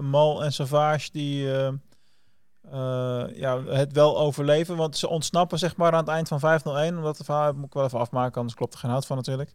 [0.00, 1.48] Mal en Savage die
[3.34, 4.76] ja, het wel overleven.
[4.76, 6.96] Want ze ontsnappen zeg maar aan het eind van 501.
[6.96, 9.54] Omdat het verhaal moet ik wel even afmaken, anders klopt er geen hout van natuurlijk.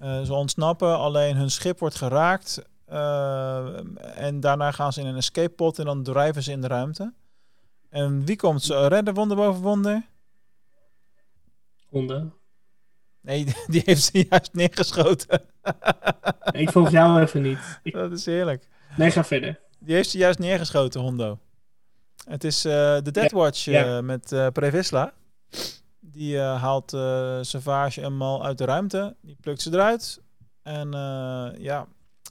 [0.00, 2.62] Ze ontsnappen, alleen hun schip wordt geraakt.
[2.86, 3.78] Eh,
[4.14, 7.12] en daarna gaan ze in een escape pod en dan drijven ze in de ruimte.
[7.88, 10.06] En wie komt ze redden, wonder boven wonder?
[11.88, 12.32] Hondo.
[13.20, 15.42] Nee, die heeft ze juist neergeschoten.
[16.50, 17.80] Ik volg jou even niet.
[17.82, 17.92] Ik...
[17.92, 18.68] Dat is heerlijk.
[18.96, 19.60] Nee, ga verder.
[19.78, 21.38] Die heeft ze juist neergeschoten, Hondo.
[22.28, 22.72] Het is eh,
[23.02, 23.96] de Deadwatch ja.
[23.96, 25.12] eh, met eh Previsla.
[26.00, 26.90] Die haalt
[27.40, 29.16] Savage en Mal uit de ruimte.
[29.20, 30.22] Die plukt ze eruit.
[30.62, 30.90] En
[31.58, 31.86] ja,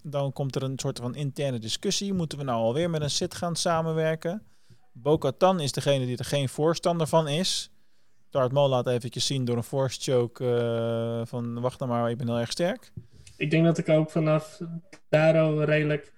[0.07, 2.13] dan komt er een soort van interne discussie.
[2.13, 4.43] Moeten we nou alweer met een Sith gaan samenwerken?
[4.91, 7.69] Bo-Katan is degene die er geen voorstander van is.
[8.29, 12.17] Darth Maul laat eventjes zien door een force choke eh, van wacht nou maar, ik
[12.17, 12.91] ben heel erg sterk.
[13.37, 14.61] Ik denk dat ik ook vanaf
[15.09, 16.13] daar al redelijk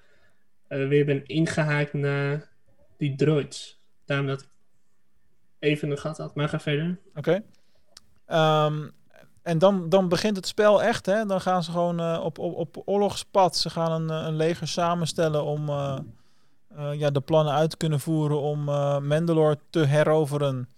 [0.68, 2.50] eh, weer ben ingehaakt naar
[2.98, 3.82] die droids.
[4.06, 4.50] Daarom dat ik
[5.60, 6.36] even een gat had.
[6.36, 7.00] Maar ga verder.
[7.16, 7.44] Oké.
[8.26, 8.90] Ehm,
[9.48, 11.06] en dan, dan begint het spel echt.
[11.06, 11.26] Hè?
[11.26, 13.58] Dan gaan ze gewoon eh, op, op, op oorlogspad.
[13.58, 15.98] Ze gaan een, eh, een leger samenstellen om eh,
[16.94, 18.64] ja, de plannen uit te kunnen voeren om
[19.08, 20.70] Mandalore te heroveren.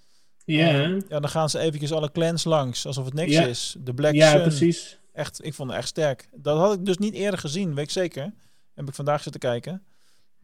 [0.45, 3.75] Ja, Eh, ja, dan gaan ze eventjes alle clans langs, alsof het niks is.
[3.79, 4.41] De Black ja Sun.
[4.41, 4.99] precies.
[5.13, 6.29] Echt, ik vond het echt sterk.
[6.35, 8.33] Dat had ik dus niet eerder gezien, weet ik zeker.
[8.75, 9.83] Heb ik vandaag zitten kijken.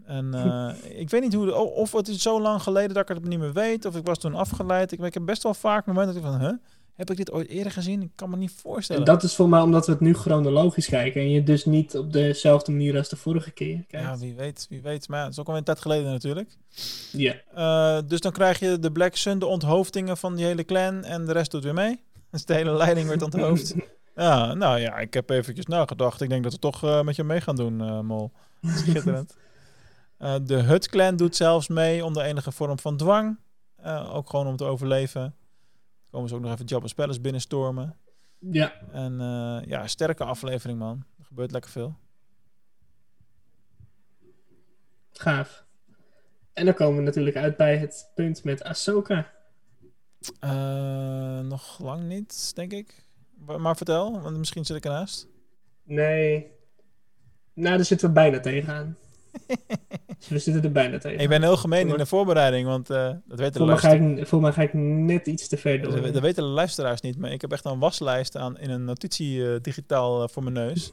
[0.05, 0.33] En
[1.03, 3.39] ik weet niet hoe, de- of het is zo lang geleden dat ik het niet
[3.39, 4.91] meer weet, of ik was toen afgeleid.
[4.91, 6.53] Ik, ik heb best wel vaak momenten dat ik van, huh?
[6.95, 8.01] Heb ik dit ooit eerder gezien?
[8.01, 9.01] Ik kan me niet voorstellen.
[9.01, 11.21] En dat is voor mij omdat we het nu chronologisch kijken.
[11.21, 14.07] En je dus niet op dezelfde manier als de vorige keer kijkt.
[14.07, 15.07] ja, wie weet, wie weet.
[15.07, 16.57] Maar het is ook al een tijd geleden natuurlijk.
[17.11, 17.35] Ja.
[17.53, 21.25] Eh, dus dan krijg je de Black Sun, de onthoofdingen van die hele clan en
[21.25, 22.03] de rest doet weer mee.
[22.31, 23.75] Dus de hele leiding werd onthoofd.
[24.15, 26.21] Ja, nou ja, ik heb eventjes nagedacht.
[26.21, 28.31] Ik denk dat we toch eh, met je mee gaan doen, eh, Mol.
[28.61, 29.35] Schitterend.
[30.43, 33.37] De Hut Clan doet zelfs mee onder enige vorm van dwang.
[34.11, 35.35] Ook gewoon om te overleven.
[36.15, 37.97] Komen ze ook nog even Jabba's Palace binnenstormen.
[38.39, 41.05] Ja, En eh, ja, sterke aflevering, man.
[41.19, 41.95] Er gebeurt lekker veel.
[45.11, 45.65] gaaf.
[46.53, 49.31] En dan komen we natuurlijk uit bij het punt met Ahsoka.
[50.39, 53.05] Eh, nog lang niet, denk ik.
[53.37, 55.27] Maar, maar vertel, want misschien zit ik ernaast.
[55.83, 56.51] Nee.
[57.53, 58.97] Nou, daar zitten we bijna tegenaan.
[60.29, 61.19] we zitten er bijna tegen.
[61.19, 64.29] Ik ben heel gemeen in de voorbereiding, want eh, dat weten de luisteraars.
[64.29, 66.01] voor mij ga ik net iets te ver door.
[66.01, 68.85] Dat, dat weten de luisteraars niet, maar ik heb echt een waslijst aan in een
[68.85, 70.91] notitie eh, digitaal eh, voor mijn neus.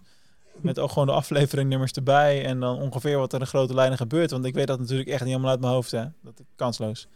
[0.61, 4.30] Met ook gewoon de afleveringnummers erbij en dan ongeveer wat er in grote lijnen gebeurt.
[4.30, 6.05] Want ik weet dat natuurlijk echt niet helemaal uit mijn hoofd, hè.
[6.22, 7.09] Dat is kansloos.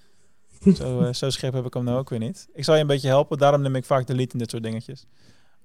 [0.78, 2.48] zo, zo scherp heb ik hem nou ook weer niet.
[2.54, 4.62] Ik zal je een beetje helpen, daarom neem ik vaak de lead in dit soort
[4.62, 5.06] dingetjes.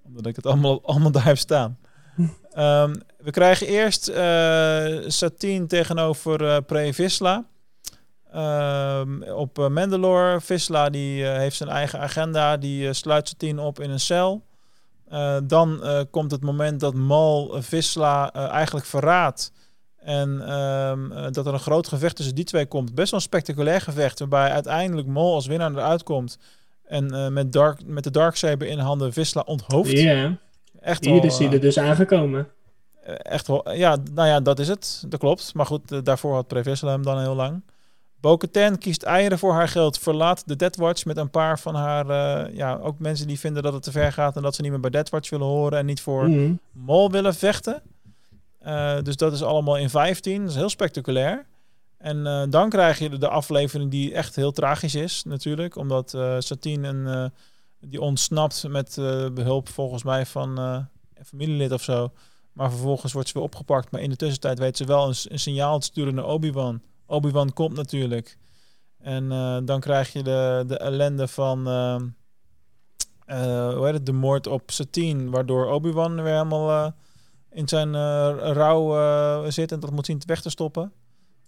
[0.04, 1.78] Omdat ik het allemaal, allemaal daar heb staan.
[2.52, 7.46] Ehm, we krijgen eerst eh Satine tegenover eh Pre Visla.
[8.32, 10.42] Ehm, op eh, Mandalore.
[10.42, 12.58] Visla die heeft zijn eigen agenda.
[12.58, 14.44] Die sluit Satine op in een cel.
[15.44, 15.82] Dan
[16.12, 19.52] komt het moment dat Mal Visla eigenlijk verraadt.
[19.98, 22.96] En ehm, eh, dat er een groot gevecht tussen die twee komt.
[22.96, 24.20] Best wel een spectaculair gevecht.
[24.20, 26.38] Waarbij uiteindelijk Mal als winnaar eruit komt.
[26.86, 29.92] En met, dark, met de Darksaber in handen Visla onthoofd.
[29.92, 30.38] Ja,
[30.82, 32.48] Echt hier is hij eh, er dus aangekomen.
[33.04, 35.04] eh, Echt wel, ja, nou ja, dat is het.
[35.08, 35.54] Dat klopt.
[35.54, 37.64] Maar goed, eh, daarvoor had Previssela hem dan heel lang.
[38.20, 42.56] Bo-Katan kiest eieren voor haar geld, verlaat de Deathwatch met een paar van haar, eh,
[42.56, 44.80] ja, ook mensen die vinden dat het te ver gaat en dat ze niet meer
[44.80, 46.54] bij Deathwatch willen horen en niet voor Mhm.
[46.72, 47.82] Mol willen vechten.
[48.60, 50.42] Eh, dus dat is allemaal in 15.
[50.42, 51.46] Dat is heel spectaculair.
[51.98, 55.76] En eh, dan krijg je de, aflevering die echt heel tragisch is, natuurlijk.
[55.76, 57.26] Omdat eh Satine een, eh,
[57.88, 60.80] die ontsnapt met eh, behulp volgens mij van eh,
[61.14, 62.12] een familielid of zo.
[62.54, 63.92] Maar vervolgens wordt ze weer opgepakt.
[63.92, 66.82] Maar in de tussentijd weet ze wel een, een signaal te sturen naar Obi-Wan.
[67.06, 68.38] Obi-Wan komt natuurlijk.
[68.98, 72.08] En eh, dan krijg je de, de ellende van ehm,
[73.26, 75.30] eh, hoe heet het, de moord op Satine.
[75.30, 76.94] Waardoor Obi-Wan weer helemaal
[77.50, 77.94] in zijn
[78.54, 80.92] rouw zit en dat moet zien te weg te stoppen.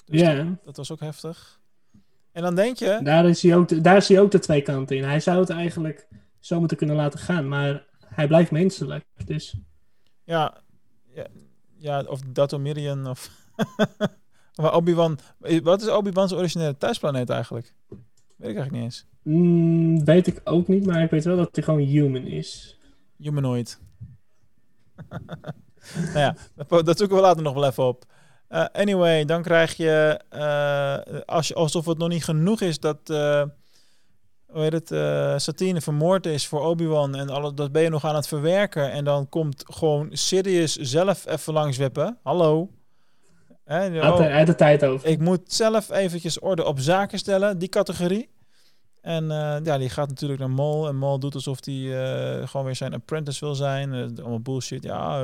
[0.05, 1.61] Dus dat, Ja, dat was ook heftig.
[2.31, 4.97] En dan denk je, daar is, hij ook daar is hij ook de twee kanten
[4.97, 5.03] in.
[5.03, 6.07] Hij zou het eigenlijk
[6.43, 9.03] zo moeten kunnen laten gaan, maar hij blijft menselijk.
[9.25, 9.55] Dus
[10.23, 10.57] ja,
[11.13, 11.27] ja,
[11.77, 13.29] ja of Datomirian of...
[14.61, 15.17] maar Obi-Wan...
[15.63, 17.73] Wat is Obi-Wan's originele thuisplaneet eigenlijk?
[17.87, 19.05] Weet ik eigenlijk niet eens.
[19.21, 22.77] mm, weet ik ook niet, maar ik weet wel dat hij gewoon human is.
[23.17, 23.79] Humanoid.
[26.13, 26.35] nou ja,
[26.83, 28.05] dat- zoeken we later nog wel even op.
[28.47, 33.43] Eh, anyway, dan krijg je, eh, als alsof het nog niet genoeg is dat, eh
[34.53, 38.05] hoe heet het, eh, Satine vermoord is voor Obi-Wan en alles, dat ben je nog
[38.05, 38.91] aan het verwerken.
[38.91, 42.17] En dan komt gewoon Sidious zelf even langs wippen.
[42.23, 42.69] Hallo.
[43.63, 45.07] Hè, Hij had, oh, de tijd over.
[45.07, 48.29] ik moet zelf eventjes orde op zaken stellen, die categorie.
[49.01, 50.87] En eh, ja, die gaat natuurlijk naar Mol.
[50.87, 53.93] En Mol doet alsof hij eh, gewoon weer zijn apprentice wil zijn.
[53.93, 54.83] Allemaal bullshit.
[54.83, 55.23] Ja,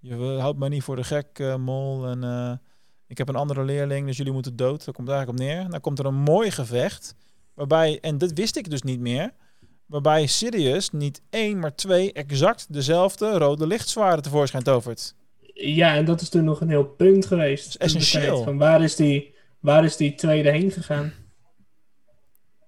[0.00, 2.06] je houdt mij niet voor de gek, Mol.
[2.06, 2.60] En
[3.06, 4.84] ik heb een andere leerling, dus jullie moeten dood.
[4.84, 5.70] Daar komt het eigenlijk op neer.
[5.70, 7.14] Dan komt er een mooi gevecht.
[7.56, 9.32] Waarbij, en dat wist ik dus niet meer.
[9.86, 15.14] waarbij Sirius niet één, maar twee exact dezelfde rode lichtzwaarden tevoorschijn tovert.
[15.54, 17.72] Ja, en dat is toen nog een heel punt geweest.
[17.78, 18.42] Dat is essentieel.
[18.42, 21.12] Van waar, is die, waar is die tweede heen gegaan?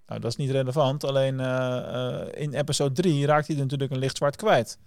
[0.07, 1.05] Nou, dat is niet relevant.
[1.05, 1.77] Alleen eh,
[2.23, 4.79] eh, in episode 3 raakt hij natuurlijk een lichtzwaard kwijt.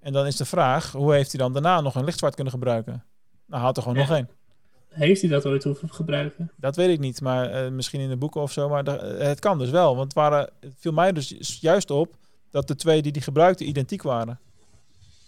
[0.00, 3.04] En dan is de vraag, hoe heeft hij dan daarna nog een lichtzwaard kunnen gebruiken?
[3.46, 4.04] Nou, had er gewoon Ja.
[4.06, 4.28] nog één.
[4.90, 6.50] Heeft hij dat ooit hoeven gebruiken?
[6.56, 8.68] Dat weet ik niet, maar eh, misschien in de boeken of zo.
[8.68, 9.96] Maar eh, het kan dus wel.
[9.96, 12.16] Want het, waren, het viel mij dus juist op
[12.50, 14.38] dat de twee die hij gebruikte identiek waren.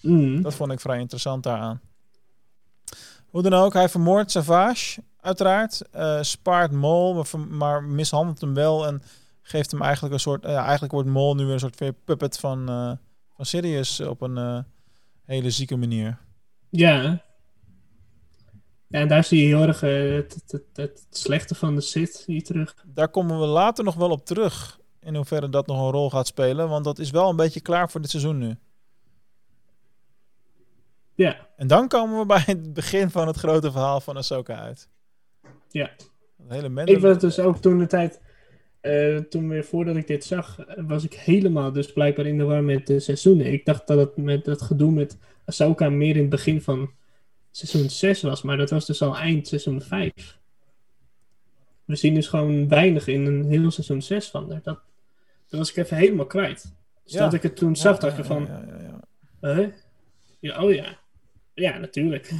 [0.00, 0.42] Mm.
[0.42, 1.80] Dat vond ik vrij interessant daaraan.
[3.26, 5.80] Hoe dan ook, hij vermoordt Savage, uiteraard.
[5.90, 9.02] eh, spaart Mol, maar, mishandelt hem wel en
[9.42, 10.44] geeft hem eigenlijk een soort...
[10.44, 12.66] eigenlijk wordt Mol nu weer een soort puppet van,
[13.34, 14.64] van Sirius op een
[15.24, 16.18] hele zieke manier.
[16.68, 17.22] Ja.
[18.92, 22.42] Ja, en daar zie je heel erg eh, het, het, slechte van de Sith hier
[22.42, 22.84] terug.
[22.86, 24.80] Daar komen we later nog wel op terug.
[25.00, 26.68] In hoeverre dat nog een rol gaat spelen.
[26.68, 28.54] Want dat is wel een beetje klaar voor dit seizoen nu.
[31.14, 34.88] Ja, En dan komen we bij het begin van het grote verhaal van Ahsoka uit.
[35.70, 35.90] ja.
[36.48, 38.20] Het hele Ik was dus ook toen de tijd,
[38.80, 42.62] eh, toen weer voordat ik dit zag, was ik helemaal dus blijkbaar in de war
[42.62, 43.52] met de seizoenen.
[43.52, 46.90] Ik dacht dat het met dat gedoe met Ahsoka meer in het begin van
[47.56, 50.38] seizoen 6 was, maar dat was dus al eind seizoen 5.
[51.84, 54.60] We zien dus gewoon weinig in een heel seizoen 6 van haar.
[54.62, 54.78] Dat,
[55.48, 56.72] dat was ik even helemaal kwijt.
[57.04, 57.20] Dus Ja.
[57.24, 58.98] dat ik het toen zag, dacht ik van, ja, ja,
[59.40, 59.54] ja.
[59.54, 59.68] huh?
[60.40, 60.98] ja, oh ja.
[61.54, 62.30] Ja, natuurlijk.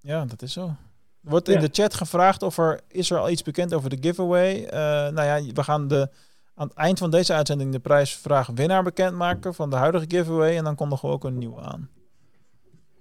[0.00, 0.74] Ja, dat is zo.
[1.20, 1.60] Wordt in Ja.
[1.60, 4.64] de chat gevraagd of er is er al iets bekend over de giveaway.
[4.64, 4.78] Eh
[5.12, 6.08] nou ja, we gaan de,
[6.54, 10.56] aan het eind van deze uitzending de prijsvraag winnaar bekendmaken van de huidige giveaway.
[10.56, 11.90] En dan kondigen we ook een nieuwe aan.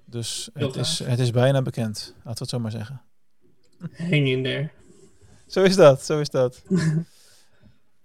[0.06, 2.14] Dus het is, het is bijna bekend.
[2.16, 3.02] Laten we het zo maar zeggen.
[3.98, 4.70] Hang in there.
[5.48, 6.64] Zo is dat, zo is dat.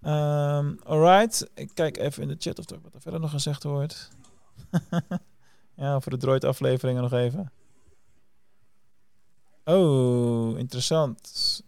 [0.01, 3.63] Ehm alright, ik kijk even in de chat of er wat er verder nog gezegd
[3.63, 4.11] wordt.
[5.77, 7.53] ja, over de droid afleveringen nog even.
[9.65, 11.63] Oh, interessant.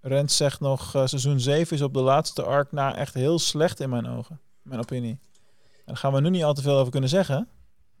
[0.00, 3.80] Rens zegt nog, eh, seizoen 7 is op de laatste arc na echt heel slecht
[3.80, 4.40] in mijn ogen.
[4.62, 5.18] Mijn opinie.
[5.62, 7.48] En daar gaan we nu niet al te veel over kunnen zeggen.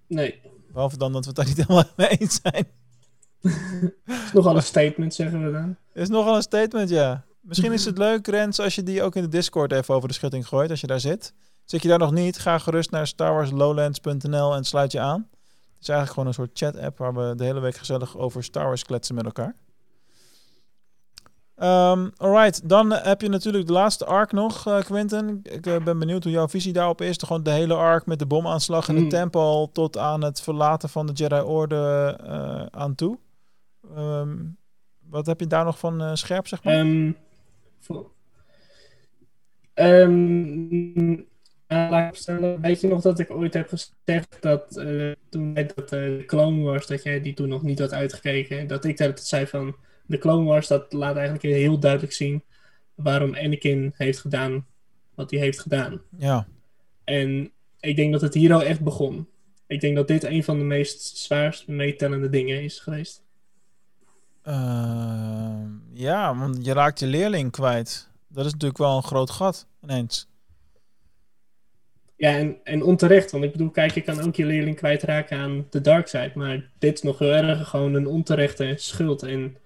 [0.06, 0.40] Nee,
[0.76, 2.66] Behalve dan dat we het daar niet helemaal mee eens zijn.
[4.26, 5.76] is nogal een statement, zeggen we dan.
[5.92, 7.24] is nogal een statement, ja.
[7.40, 10.14] Misschien is het leuk, Rens, als je die ook in de Discord even over de
[10.14, 11.32] schutting gooit, als je daar zit.
[11.64, 15.28] Zit je daar nog niet, ga gerust naar starwarslowlands.nl en sluit je aan.
[15.30, 18.64] Het is eigenlijk gewoon een soort chat-app waar we de hele week gezellig over Star
[18.64, 19.54] Wars kletsen met elkaar.
[21.56, 25.40] Ehm alright, dan eh, heb je natuurlijk de laatste arc nog, eh, Quinten.
[25.42, 27.16] Ik eh, ben benieuwd hoe jouw visie daarop is.
[27.18, 29.08] Gewoon de hele arc met de bomaanslag in de Mm.
[29.08, 33.18] tempel tot aan het verlaten van de Jedi Orde eh, aan toe.
[33.94, 34.36] Ehm,
[35.08, 36.74] wat heb je daar nog van scherp, zeg maar?
[36.74, 37.12] Ehm,
[37.80, 38.10] voor-
[41.68, 44.82] laat ik stellen, weet je nog dat ik ooit heb gezegd dat
[45.28, 48.66] toen bij dat eh, de Clone Wars, dat jij die toen nog niet had uitgekeken,
[48.66, 49.76] dat ik dat zei van
[50.06, 52.42] de Clone Wars, dat laat eigenlijk heel duidelijk zien
[52.94, 54.66] waarom Anakin heeft gedaan
[55.14, 56.00] wat hij heeft gedaan.
[56.18, 56.46] Ja,
[57.04, 59.28] En ik denk dat het hier al echt begon.
[59.66, 63.24] Ik denk dat dit een van de meest zwaarst meetellende dingen is geweest.
[64.42, 68.10] Ehm, ja, want je raakt je leerling kwijt.
[68.28, 70.28] Dat is natuurlijk wel een groot gat ineens.
[72.16, 73.30] Ja, en, en onterecht.
[73.30, 76.32] Want ik bedoel, kijk, je kan ook je leerling kwijtraken aan de dark side.
[76.34, 79.22] Maar dit is nog heel erg gewoon een onterechte schuld.
[79.22, 79.56] En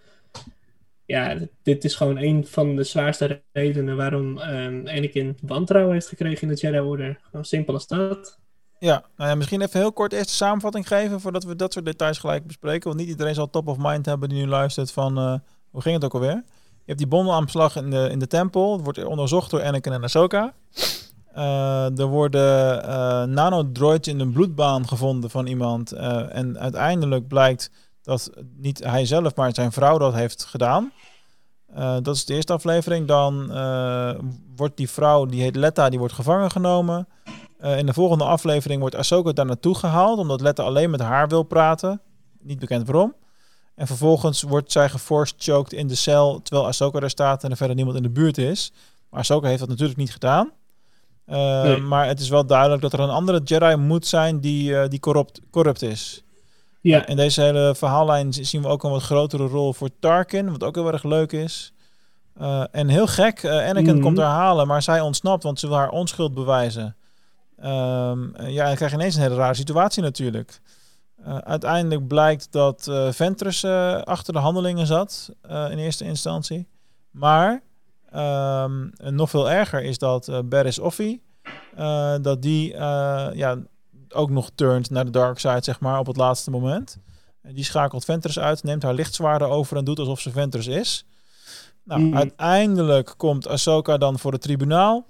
[1.10, 6.48] ja, dit is gewoon een van de zwaarste redenen waarom ehm Anakin wantrouwen heeft gekregen
[6.48, 7.18] in de Jedi Order.
[7.22, 8.38] Gewoon simpel als dat.
[8.78, 11.84] Ja, nou ja, misschien even heel kort eerst de samenvatting geven voordat we dat soort
[11.84, 12.88] details gelijk bespreken.
[12.88, 15.34] Want niet iedereen zal top of mind hebben die nu luistert van, eh,
[15.70, 16.42] hoe ging het ook alweer?
[16.74, 18.72] Je hebt die bomaanslag in de, in de tempel.
[18.72, 20.54] Het wordt onderzocht door Anakin en Ahsoka.
[21.34, 25.92] Eh, er worden eh nanodroids in een bloedbaan gevonden van iemand.
[25.92, 27.70] En uiteindelijk blijkt
[28.02, 30.92] dat niet hij zelf, maar zijn vrouw dat heeft gedaan.
[31.74, 33.06] Eh, dat is de eerste aflevering.
[33.06, 34.14] Dan eh,
[34.56, 37.08] wordt die vrouw, die heet Letta, die wordt gevangen genomen.
[37.58, 41.28] Eh, in de volgende aflevering wordt Ahsoka daar naartoe gehaald, omdat Letta alleen met haar
[41.28, 42.00] wil praten.
[42.40, 43.14] Niet bekend waarom.
[43.74, 47.56] En vervolgens wordt zij geforced choked in de cel, terwijl Ahsoka daar staat en er
[47.56, 48.72] verder niemand in de buurt is.
[49.10, 50.52] Maar Ahsoka heeft dat natuurlijk niet gedaan.
[51.26, 51.80] Nee.
[51.80, 55.40] Maar het is wel duidelijk dat er een andere Jedi moet zijn die, die corrupt,
[55.50, 56.24] corrupt is.
[56.80, 60.62] Ja, In deze hele verhaallijn zien we ook een wat grotere rol voor Tarkin, wat
[60.64, 61.72] ook heel erg leuk is.
[62.34, 64.00] Eh, en heel gek, eh, Anakin Mhm.
[64.02, 66.96] komt haar halen, maar zij ontsnapt, want ze wil haar onschuld bewijzen.
[67.58, 70.60] Ehm, eh, ja, dan krijg je ineens een hele rare situatie natuurlijk.
[71.24, 73.64] Eh, uiteindelijk blijkt dat eh Ventress
[74.04, 76.68] achter de handelingen zat in eerste instantie.
[77.10, 77.62] Maar
[78.12, 81.22] ehm, nog veel erger is dat Barris Offee
[81.76, 82.74] eh, dat die
[83.34, 83.56] ja,
[84.14, 86.98] ook nog turnt naar de dark side, zeg maar, op het laatste moment.
[87.42, 91.04] En die schakelt Ventress uit, neemt haar lichtzwaarden over en doet alsof ze Ventress is.
[91.84, 92.16] Nou, Mhm.
[92.16, 95.06] uiteindelijk komt Ahsoka dan voor het tribunaal.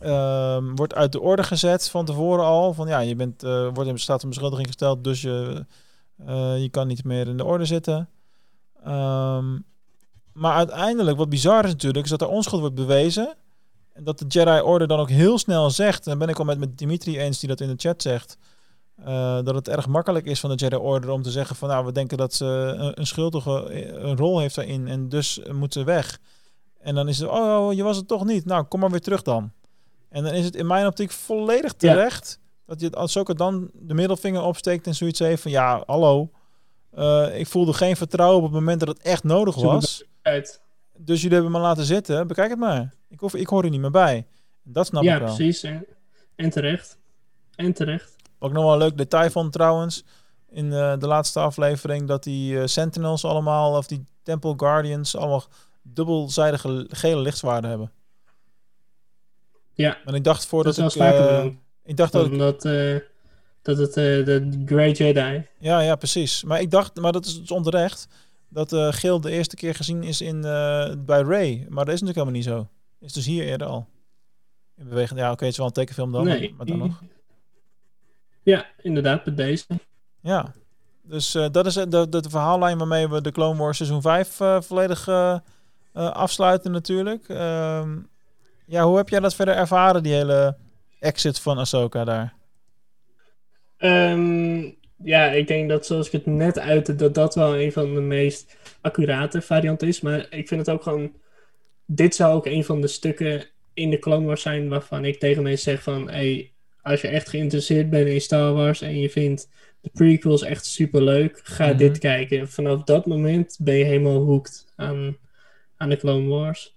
[0.00, 2.72] Ehm, wordt uit de orde gezet van tevoren al.
[2.74, 5.66] Van ja, je bent, eh, wordt in staat van beschuldiging gesteld, dus je,
[6.26, 8.08] eh, je kan niet meer in de orde zitten.
[8.84, 9.58] Ehm,
[10.32, 13.34] maar uiteindelijk, wat bizar is natuurlijk, is dat er onschuld wordt bewezen.
[13.92, 16.44] En dat de Jedi Order dan ook heel snel zegt, en dan ben ik al
[16.44, 18.36] met, met Dimitri eens die dat in de chat zegt,
[19.04, 21.84] eh, dat het erg makkelijk is van de Jedi Order om te zeggen van nou,
[21.84, 25.72] we denken dat ze een, een schuldige eh, een rol heeft daarin en dus moet
[25.72, 26.18] ze weg.
[26.80, 28.44] En dan is het, oh, oh, je was het toch niet.
[28.44, 29.52] Nou, kom maar weer terug dan.
[30.08, 31.92] En dan is het in mijn optiek volledig Ja.
[31.92, 36.30] terecht dat je als ook dan de middelvinger opsteekt en zoiets heeft van ja, hallo.
[36.90, 40.04] eh, ik voelde geen vertrouwen op het moment dat het echt nodig was.
[40.22, 40.60] Uit.
[41.04, 42.26] Dus jullie hebben me laten zitten.
[42.26, 42.94] Bekijk het maar.
[43.08, 44.26] Ik, hoef, ik hoor er niet meer bij.
[44.62, 45.34] Dat snap ja, ik wel.
[45.34, 45.62] precies.
[45.62, 45.86] En,
[46.36, 46.98] en terecht.
[47.54, 48.16] En terecht.
[48.38, 50.04] Wat ik nog wel een leuk detail vond trouwens.
[50.50, 52.08] In eh, de laatste aflevering.
[52.08, 53.76] Dat die eh, Sentinels allemaal.
[53.76, 55.16] Of die Temple Guardians.
[55.16, 55.44] Allemaal
[55.82, 57.92] dubbelzijdige gele lichtzwaarden hebben.
[59.74, 61.14] Ja, En ik dacht dat voordat is wel ik...
[61.14, 61.44] eh,
[61.84, 62.62] ik dacht dat Omdat
[63.62, 65.46] dat het de Grey Jedi.
[65.58, 66.44] Ja, ja, precies.
[66.44, 68.08] Maar ik dacht, maar dat is dus onterecht.
[68.52, 71.66] Dat eh geel de eerste keer gezien is in, eh, bij Ray.
[71.68, 72.68] Maar dat is natuurlijk helemaal niet zo.
[73.00, 73.88] Is dus hier eerder al.
[74.76, 75.20] In beweging.
[75.20, 76.24] Ja, oké, het is wel een tekenfilm dan.
[76.24, 76.54] nee.
[76.56, 77.02] Maar dan nog.
[78.42, 79.66] Ja, inderdaad, bij deze.
[80.20, 80.52] Ja,
[81.02, 85.08] dus eh, dat is de, verhaallijn waarmee we de Clone Wars seizoen 5 eh, volledig
[85.92, 87.28] afsluiten natuurlijk.
[87.28, 87.98] Ehm,
[88.66, 90.56] ja, hoe heb jij dat verder ervaren, die hele
[90.98, 92.34] exit van Ahsoka daar?
[93.76, 94.70] Ehm,
[95.04, 98.00] ja, ik denk dat zoals ik het net uitte, dat dat wel een van de
[98.00, 100.00] meest accurate varianten is.
[100.00, 101.12] Maar ik vind het ook gewoon...
[101.86, 103.44] Dit zou ook een van de stukken
[103.74, 106.10] in de Clone Wars zijn waarvan ik tegen mensen zeg van...
[106.10, 109.48] Hey, als je echt geïnteresseerd bent in Star Wars en je vindt
[109.80, 111.76] de prequels echt super leuk, ga Mhm.
[111.76, 112.48] dit kijken.
[112.48, 115.16] Vanaf dat moment ben je helemaal hooked aan,
[115.76, 116.76] aan de Clone Wars.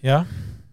[0.00, 0.26] Ja,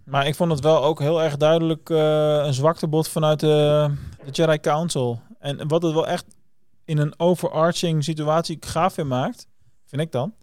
[0.04, 3.90] maar ik vond het wel ook heel erg duidelijk eh, een zwaktebod vanuit de,
[4.26, 5.22] de Jedi Council.
[5.46, 6.26] En wat het wel echt
[6.86, 9.48] in een overarching situatie gaaf in maakt,
[9.86, 10.34] vind ik dan,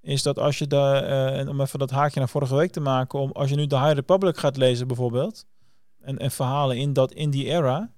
[0.00, 2.80] is dat als je de, eh, en om even dat haakje naar vorige week te
[2.80, 5.46] maken, om, als je nu de High Republic gaat lezen bijvoorbeeld,
[6.00, 7.90] en, en verhalen in, dat, in die era,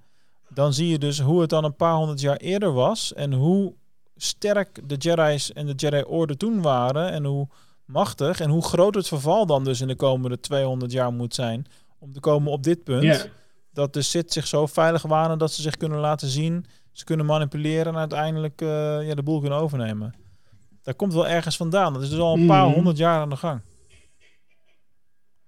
[0.48, 3.74] dan zie je dus hoe het dan een paar honderd jaar eerder was en hoe
[4.16, 7.48] sterk de Jedi's en de Jedi Orde toen waren en hoe
[7.84, 11.66] machtig en hoe groot het verval dan dus in de komende 200 jaar moet zijn
[11.98, 13.30] om te komen op dit punt.
[13.72, 17.26] Dat de Sith zich zo veilig waren dat ze zich kunnen laten zien, ze kunnen
[17.26, 18.68] manipuleren en uiteindelijk eh,
[19.08, 20.14] ja, de boel kunnen overnemen.
[20.82, 21.92] Daar komt wel ergens vandaan.
[21.92, 22.74] Dat is dus al een paar Mhm.
[22.74, 23.60] honderd jaar aan de gang.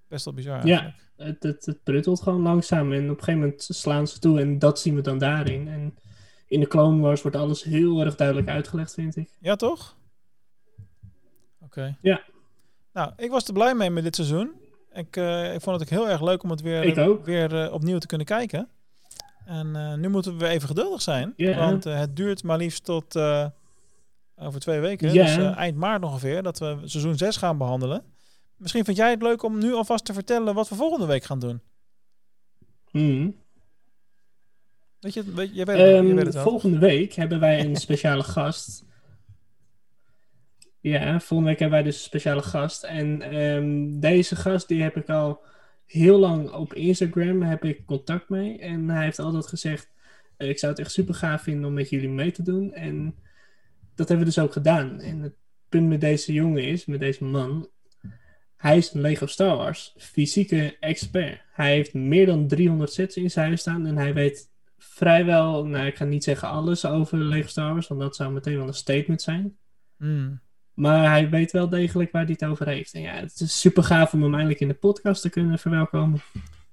[0.09, 0.67] Best wel bizar.
[0.67, 0.95] Ja.
[1.17, 4.81] het, het pruttelt gewoon langzaam en op een gegeven moment slaan ze toe en dat
[4.81, 5.69] zien we dan daarin.
[5.69, 5.95] En
[6.47, 9.31] in de Clone Wars wordt alles heel erg duidelijk uitgelegd, vind ik.
[9.41, 9.97] Ja, toch?
[11.61, 11.97] Oké.
[12.01, 12.23] Ja.
[12.93, 14.53] Nou, ik was er blij mee met dit seizoen.
[14.95, 17.99] Ik, eh, ik vond het ook heel erg leuk om het weer, weer eh, opnieuw
[17.99, 18.69] te kunnen kijken.
[19.45, 21.35] En eh, nu moeten we even geduldig zijn.
[21.37, 23.17] Want het duurt maar liefst tot
[24.37, 25.13] over twee weken.
[25.13, 26.43] Dus eind maart ongeveer.
[26.43, 28.03] Dat we seizoen 6 gaan behandelen.
[28.57, 31.39] Misschien vind jij het leuk om nu alvast te vertellen wat we volgende week gaan
[31.39, 31.61] doen.
[32.91, 33.31] Mhm.
[35.01, 36.43] Weet je, weet, jij weet, het, Ehm, je weet het wel.
[36.43, 38.85] volgende week hebben wij een speciale gast.
[40.85, 42.83] Ja, volgende week hebben wij dus een speciale gast.
[42.83, 45.43] En ehm, deze gast die heb ik al
[45.87, 48.59] heel lang op Instagram heb ik contact mee.
[48.59, 49.91] En hij heeft altijd gezegd,
[50.37, 52.73] eh, ik zou het echt super gaaf vinden om met jullie mee te doen.
[52.73, 53.15] En
[53.95, 55.01] dat hebben we dus ook gedaan.
[55.01, 55.35] En het
[55.69, 57.69] punt met deze jongen is, met deze man,
[58.57, 61.41] hij is een Lego Star Wars fysieke expert.
[61.53, 65.87] Hij heeft meer dan 300 sets in zijn huis staan en hij weet vrijwel, nou
[65.87, 68.75] ik ga niet zeggen alles over Lego Star Wars, want dat zou meteen wel een
[68.75, 69.57] statement zijn.
[69.97, 70.43] Hmm.
[70.75, 72.95] Maar hij weet wel degelijk waar hij het over heeft.
[72.95, 76.23] En ja, het is super gaaf om hem eindelijk in de podcast te kunnen verwelkomen.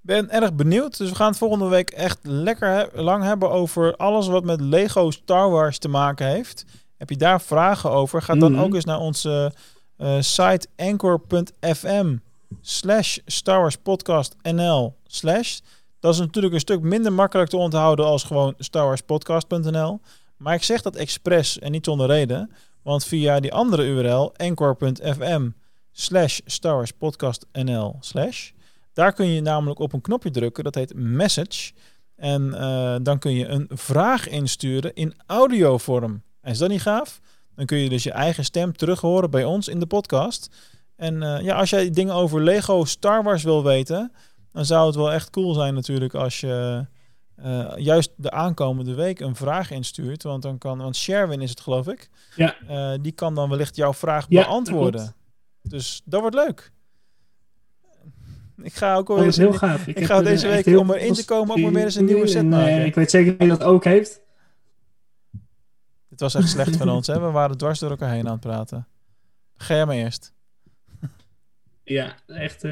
[0.02, 0.98] ben erg benieuwd.
[0.98, 4.62] Dus we gaan het volgende week echt lekker he- lang hebben over alles wat met
[4.62, 6.66] Lego Star Wars te maken heeft.
[6.98, 8.22] Heb je daar vragen over?
[8.22, 8.62] Ga dan Mhm.
[8.62, 9.54] ook eens naar onze
[9.98, 12.16] eh, site anchor.fm
[12.62, 15.60] slash Star Wars podcast NL slash.
[16.00, 20.00] Dat is natuurlijk een stuk minder makkelijk te onthouden als gewoon starwarspodcast.nl.
[20.38, 22.52] Maar ik zeg dat expres en niet zonder reden.
[22.84, 25.50] Want via die andere URL, anchor.fm
[25.92, 28.52] slash Star Wars podcast NL slash.
[28.94, 31.72] Daar kun je namelijk op een knopje drukken, dat heet message.
[32.16, 36.24] En eh, dan kun je een vraag insturen in audiovorm.
[36.42, 37.20] En is dat niet gaaf?
[37.56, 40.50] Dan kun je dus je eigen stem terug horen bij ons in de podcast.
[40.96, 44.12] En eh, ja, als jij dingen over Lego Star Wars wil weten,
[44.52, 46.86] dan zou het wel echt cool zijn natuurlijk als je
[47.36, 50.24] eh, juist de aankomende week een vraag instuurt.
[50.24, 52.10] Want dan kan, want Sherwin is het geloof ik.
[52.36, 52.56] Ja.
[52.68, 55.16] Eh, die kan dan wellicht jouw vraag Ja, beantwoorden.
[55.62, 56.72] Dus dat wordt leuk.
[58.64, 59.88] Ik ga ook Dat alweer is heel gaaf.
[59.88, 62.28] Ik ga deze week heel om erin te komen ook maar weer eens een nieuwe
[62.28, 62.68] set en, maken.
[62.68, 64.22] eh, ik weet zeker dat hij dat ook heeft.
[66.10, 67.20] Dit was echt slecht van ons, hè?
[67.20, 68.88] We waren dwars door elkaar heen aan het praten.
[69.56, 70.34] Ga jij maar eerst.
[71.84, 72.64] Ja, echt.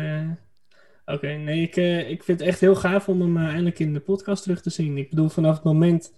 [1.09, 3.93] Oké, nee, ik, eh, ik vind het echt heel gaaf om hem eh, eindelijk in
[3.93, 4.97] de podcast terug te zien.
[4.97, 6.13] Ik bedoel, vanaf het moment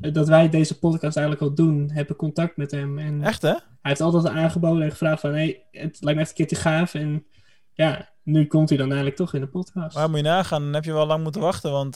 [0.00, 2.98] eh, dat wij deze podcast eigenlijk al doen, heb ik contact met hem.
[2.98, 3.48] En Echt, hè?
[3.48, 6.94] hij heeft altijd aangeboden en gevraagd van, hey, het lijkt me echt een keertje gaaf.
[6.94, 7.26] En
[7.72, 9.96] ja, nu komt hij dan eigenlijk toch in de podcast.
[9.96, 11.70] Maar moet je nagaan, dan heb je wel lang moeten wachten.
[11.70, 11.94] Want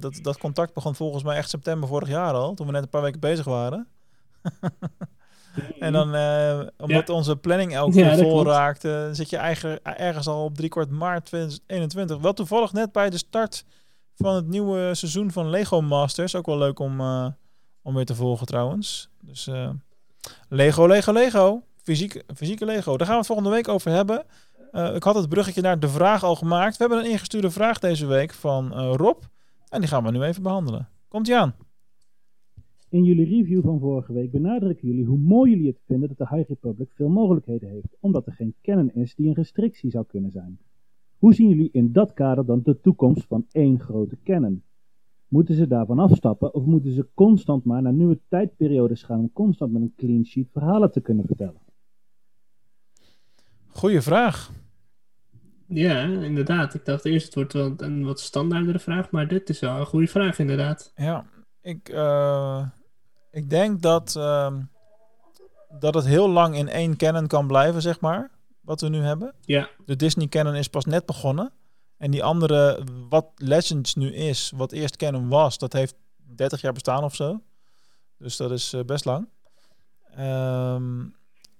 [0.00, 2.54] dat, dat contact begon volgens mij echt september vorig jaar al.
[2.54, 3.86] Toen we net een paar weken bezig waren.
[5.78, 8.48] En dan, eh, omdat onze planning elke Ja, keer dat vol klopt.
[8.56, 12.18] raakt, zit je eigen, ergens al op driekwart maart 2021.
[12.18, 13.64] Wel toevallig net bij de start
[14.14, 16.34] van het nieuwe seizoen van Lego Masters.
[16.34, 17.26] Ook wel leuk om, eh,
[17.82, 19.08] om weer te volgen trouwens.
[19.20, 19.68] Dus eh,
[20.48, 21.62] Lego, Lego, Lego.
[21.82, 22.96] Fysiek, fysieke Lego.
[22.96, 24.24] Daar gaan we het volgende week over hebben.
[24.94, 26.76] Ik had het bruggetje naar de vraag al gemaakt.
[26.76, 29.22] We hebben een ingestuurde vraag deze week van Rob.
[29.68, 30.88] En die gaan we nu even behandelen.
[31.08, 31.54] Komt ie aan.
[32.90, 36.36] In jullie review van vorige week benadrukken jullie hoe mooi jullie het vinden dat de
[36.36, 40.30] High Republic veel mogelijkheden heeft, omdat er geen canon is die een restrictie zou kunnen
[40.30, 40.58] zijn.
[41.18, 44.62] Hoe zien jullie in dat kader dan de toekomst van één grote canon?
[45.28, 49.72] Moeten ze daarvan afstappen of moeten ze constant maar naar nieuwe tijdperiodes gaan om constant
[49.72, 51.60] met een clean sheet verhalen te kunnen vertellen?
[53.66, 54.52] Goeie vraag.
[55.66, 56.74] Ja, inderdaad.
[56.74, 59.86] Ik dacht eerst het wordt wel een wat standaardere vraag, maar dit is wel een
[59.86, 60.92] goede vraag inderdaad.
[60.96, 61.26] Ja,
[61.60, 62.68] ik, eh,
[63.30, 64.62] ik denk dat, ehm,
[65.78, 68.30] dat het heel lang in één canon kan blijven, zeg maar.
[68.60, 69.34] Wat we nu hebben.
[69.40, 69.68] Ja.
[69.84, 71.52] De Disney canon is pas net begonnen.
[71.96, 76.72] En die andere, wat Legends nu is, wat eerst canon was, dat heeft 30 jaar
[76.72, 77.40] bestaan of zo.
[78.18, 79.28] Dus dat is eh, best lang.
[80.14, 81.02] Ehm,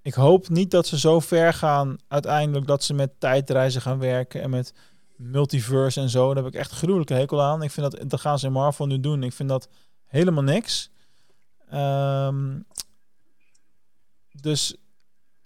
[0.03, 4.43] ik hoop niet dat ze zo ver gaan uiteindelijk dat ze met tijdreizen gaan werken
[4.43, 4.75] en met
[5.17, 6.35] multiverse en zo.
[6.35, 7.63] Daar heb ik echt gruwelijke hekel aan.
[7.63, 9.23] Ik vind dat, dat gaan ze in Marvel nu doen.
[9.23, 9.69] Ik vind dat
[10.07, 10.91] helemaal niks.
[11.71, 12.59] Ehm,
[14.41, 14.77] dus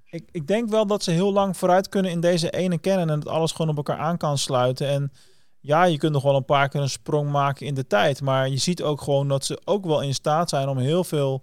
[0.04, 3.20] ik, ik denk wel dat ze heel lang vooruit kunnen in deze ene kennen en
[3.20, 4.88] dat alles gewoon op elkaar aan kan sluiten.
[4.88, 5.12] En
[5.60, 8.22] ja, je kunt nog wel een paar keer een sprong maken in de tijd.
[8.22, 11.42] Maar je ziet ook gewoon dat ze ook wel in staat zijn om heel veel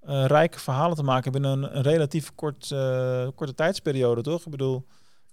[0.00, 4.44] eh, rijke verhalen te maken binnen een, een relatief kort, eh, korte tijdsperiode, toch?
[4.44, 4.86] Ik bedoel,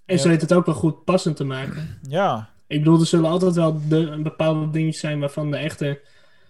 [0.06, 2.00] En ze weten het ook wel goed passend te maken.
[2.10, 6.02] ja, Ik bedoel, er zullen altijd wel de, een bepaalde dingetjes zijn waarvan de echte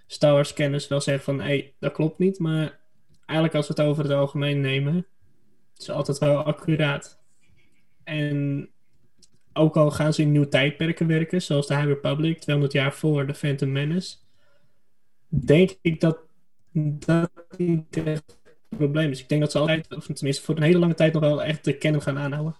[0.08, 2.40] Star Wars kenners wel zeggen van, hé, hey, dat klopt niet.
[2.40, 2.80] Maar
[3.26, 5.06] eigenlijk als we het over het algemeen nemen,
[5.74, 7.22] het altijd wel accuraat.
[8.04, 8.70] En
[9.54, 13.28] ook al gaan ze in nieuwe tijdperken werken, zoals de High Republic, 200 jaar voor
[13.28, 14.18] de Phantom Menace,
[15.28, 16.18] denk ik dat
[16.74, 18.38] dat niet echt
[18.70, 19.20] een probleem is.
[19.20, 21.66] Ik denk dat ze altijd, of tenminste voor een hele lange tijd nog wel echt
[21.66, 22.56] de canon gaan aanhouden.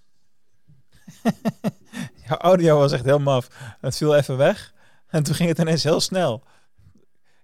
[2.28, 3.76] jouw audio was echt heel maf.
[3.82, 4.74] Het viel even weg
[5.08, 6.44] en toen ging het ineens heel snel.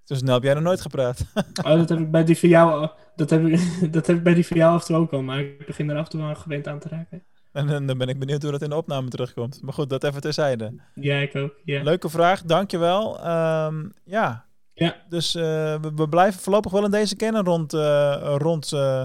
[0.10, 1.26] Zo snel heb jij nog nooit gepraat.
[1.66, 3.62] Oh, dat heb ik bij die van jou, dat heb ik,
[3.94, 5.90] dat heb ik bij die van jou af en toe ook al, maar ik begin
[5.90, 7.24] er af en toe gewend aan te raken.
[7.52, 9.62] En dan dan ben ik benieuwd hoe dat in de opname terugkomt.
[9.62, 10.74] Maar goed, dat even terzijde.
[10.94, 11.54] Ja, ik ook.
[11.64, 13.20] Leuke vraag, dankjewel.
[13.20, 14.46] Ehm ja.
[14.74, 14.96] Ja.
[15.10, 15.44] Dus eh,
[15.82, 19.04] we, we blijven voorlopig wel in deze kennen rond, eh, rond eh,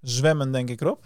[0.00, 1.02] zwemmen, denk ik, Rob.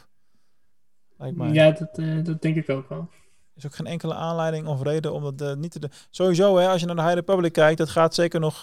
[1.19, 1.53] Lijkt mij.
[1.53, 3.09] Ja, dat, dat denk ik ook wel.
[3.55, 5.91] is ook geen enkele aanleiding of reden om dat niet te doen.
[6.11, 8.61] Sowieso, hè, als je naar de High Republic kijkt, dat gaat zeker nog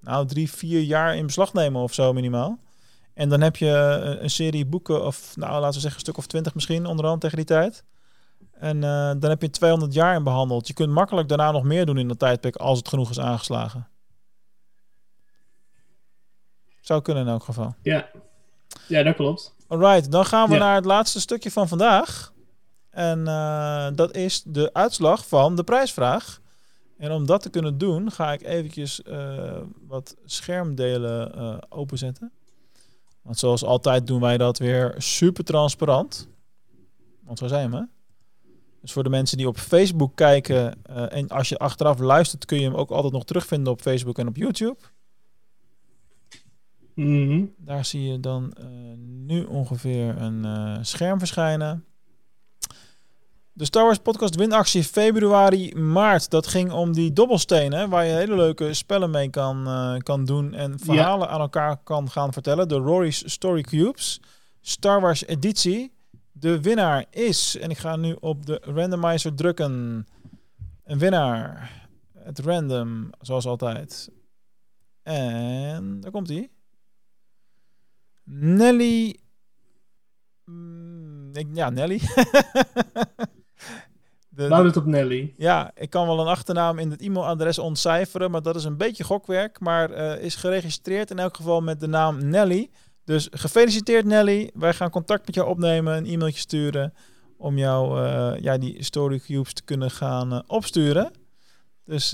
[0.00, 2.58] nou, drie, vier jaar in beslag nemen of zo minimaal.
[3.14, 6.16] En dan heb je een, een serie boeken, of nou, laten we zeggen een stuk
[6.16, 7.84] of twintig misschien, onderhand tegen die tijd.
[8.52, 10.66] En eh, dan heb je 200 jaar in behandeld.
[10.66, 13.88] Je kunt makkelijk daarna nog meer doen in dat tijdperk als het genoeg is aangeslagen.
[16.80, 17.74] Zou kunnen in elk geval.
[17.82, 18.08] Ja,
[18.88, 19.54] ja dat klopt.
[19.68, 20.60] Alright, dan gaan we Ja.
[20.60, 22.32] naar het laatste stukje van vandaag.
[22.90, 26.39] En eh, dat is de uitslag van de prijsvraag.
[27.00, 32.32] En om dat te kunnen doen, ga ik eventjes eh, wat schermdelen eh, openzetten.
[33.22, 36.28] Want zoals altijd doen wij dat weer super transparant.
[37.24, 37.86] Want zo zijn we.
[38.80, 42.58] Dus voor de mensen die op Facebook kijken eh, en als je achteraf luistert, kun
[42.58, 44.78] je hem ook altijd nog terugvinden op Facebook en op YouTube.
[46.94, 47.44] Mhm.
[47.56, 48.54] Daar zie je dan
[49.06, 51.84] nu ongeveer een scherm verschijnen.
[53.60, 56.30] De Star Wars Podcast winactie februari, maart.
[56.30, 60.54] Dat ging om die dobbelstenen, waar je hele leuke spellen mee kan, eh, kan doen
[60.54, 62.68] en verhalen aan elkaar kan gaan vertellen.
[62.68, 64.20] De Rory's Story Cubes,
[64.60, 65.92] Star Wars editie.
[66.32, 70.06] De winnaar is, en ik ga nu op de randomizer drukken.
[70.84, 71.70] een winnaar.
[72.18, 74.10] Het random, zoals altijd.
[75.02, 76.50] En daar komt hij.
[78.24, 79.18] Nelly.
[80.44, 82.00] Mm, ik, ja, Nelly.
[84.48, 85.34] Bouw het op Nelly.
[85.36, 89.04] ja, ik kan wel een achternaam in het e-mailadres ontcijferen, maar dat is een beetje
[89.04, 89.60] gokwerk.
[89.60, 92.70] Maar eh, is geregistreerd in elk geval met de naam Nelly.
[93.04, 94.50] Dus gefeliciteerd Nelly.
[94.54, 96.94] Wij gaan contact met jou opnemen, een e-mailtje sturen
[97.36, 101.10] om jou eh, ja, die story cubes te kunnen gaan eh, opsturen.
[101.84, 102.08] Dus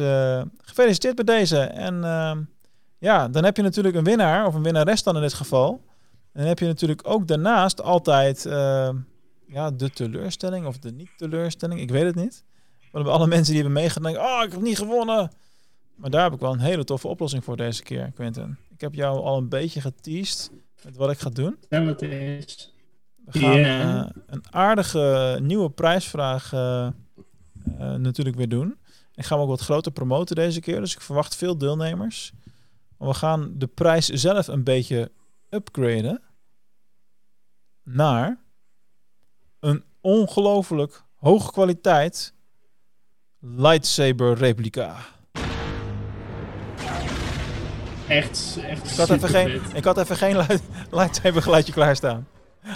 [0.56, 1.58] gefeliciteerd bij deze.
[1.58, 2.42] En ehm,
[2.98, 5.84] ja, dan heb je natuurlijk een winnaar, of een winnares dan in dit geval.
[6.36, 8.88] En dan heb je natuurlijk ook daarnaast altijd eh,
[9.46, 11.80] ja, de teleurstelling of de niet-teleurstelling.
[11.80, 12.44] Ik weet het niet.
[12.92, 15.30] Maar bij alle mensen die hebben meegedaan, oh, ik heb niet gewonnen.
[15.94, 18.56] Maar daar heb ik wel een hele toffe oplossing voor deze keer, Quentin.
[18.70, 20.50] Ik heb jou al een beetje geteased
[20.84, 21.56] met wat ik ga doen.
[21.60, 22.74] Stel het eens.
[23.24, 28.78] We gaan eh, een aardige nieuwe prijsvraag eh, eh, natuurlijk weer doen.
[29.14, 32.32] Ik ga hem ook wat groter promoten deze keer, dus ik verwacht veel deelnemers.
[32.98, 35.12] Maar we gaan de prijs zelf een beetje
[35.50, 36.22] upgraden
[37.82, 38.44] naar
[39.60, 42.34] een ongelooflijk hoge kwaliteit
[43.40, 44.96] lightsaber replica.
[48.08, 52.28] Echt, echt Ik had even geen, ik had even geen light, lightsaber geluidje klaarstaan.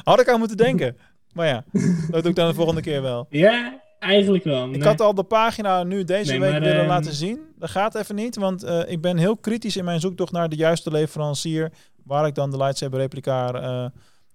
[0.03, 0.97] Had ik aan moeten denken.
[1.33, 1.65] Maar ja,
[2.11, 3.27] dat doe ik dan de volgende keer wel.
[3.31, 4.73] Ja, eigenlijk wel.
[4.73, 7.41] Ik had al de pagina nu deze Nee, week maar, willen ehm, laten zien.
[7.59, 10.57] Dat gaat even niet, want eh, ik ben heel kritisch in mijn zoektocht naar de
[10.57, 11.73] juiste leverancier.
[12.05, 13.87] Waar ik dan de lightsaber replica eh,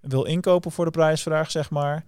[0.01, 2.05] wil inkopen voor de prijsvraag, zeg maar.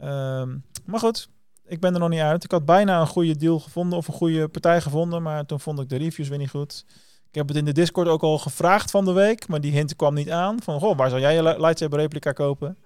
[0.00, 1.28] Ehm, maar goed,
[1.66, 2.44] ik ben er nog niet uit.
[2.44, 5.80] Ik had bijna een goede deal gevonden of een goede partij gevonden, maar toen vond
[5.80, 6.84] ik de reviews weer niet goed.
[7.28, 9.96] Ik heb het in de Discord ook al gevraagd van de week, maar die hint
[9.96, 10.62] kwam niet aan.
[10.62, 12.76] Van, goh, waar zou jij je li- lightsaber replica kopen?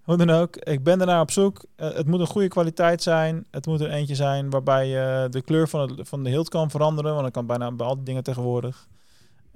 [0.00, 1.64] Hoe dan ook, ik ben ernaar op zoek.
[1.76, 3.44] Eh, het moet een goede kwaliteit zijn.
[3.50, 6.70] Het moet er eentje zijn waarbij je de kleur van, het, van de hilt kan
[6.70, 7.10] veranderen.
[7.10, 8.86] Want dat kan bijna bij al die dingen tegenwoordig.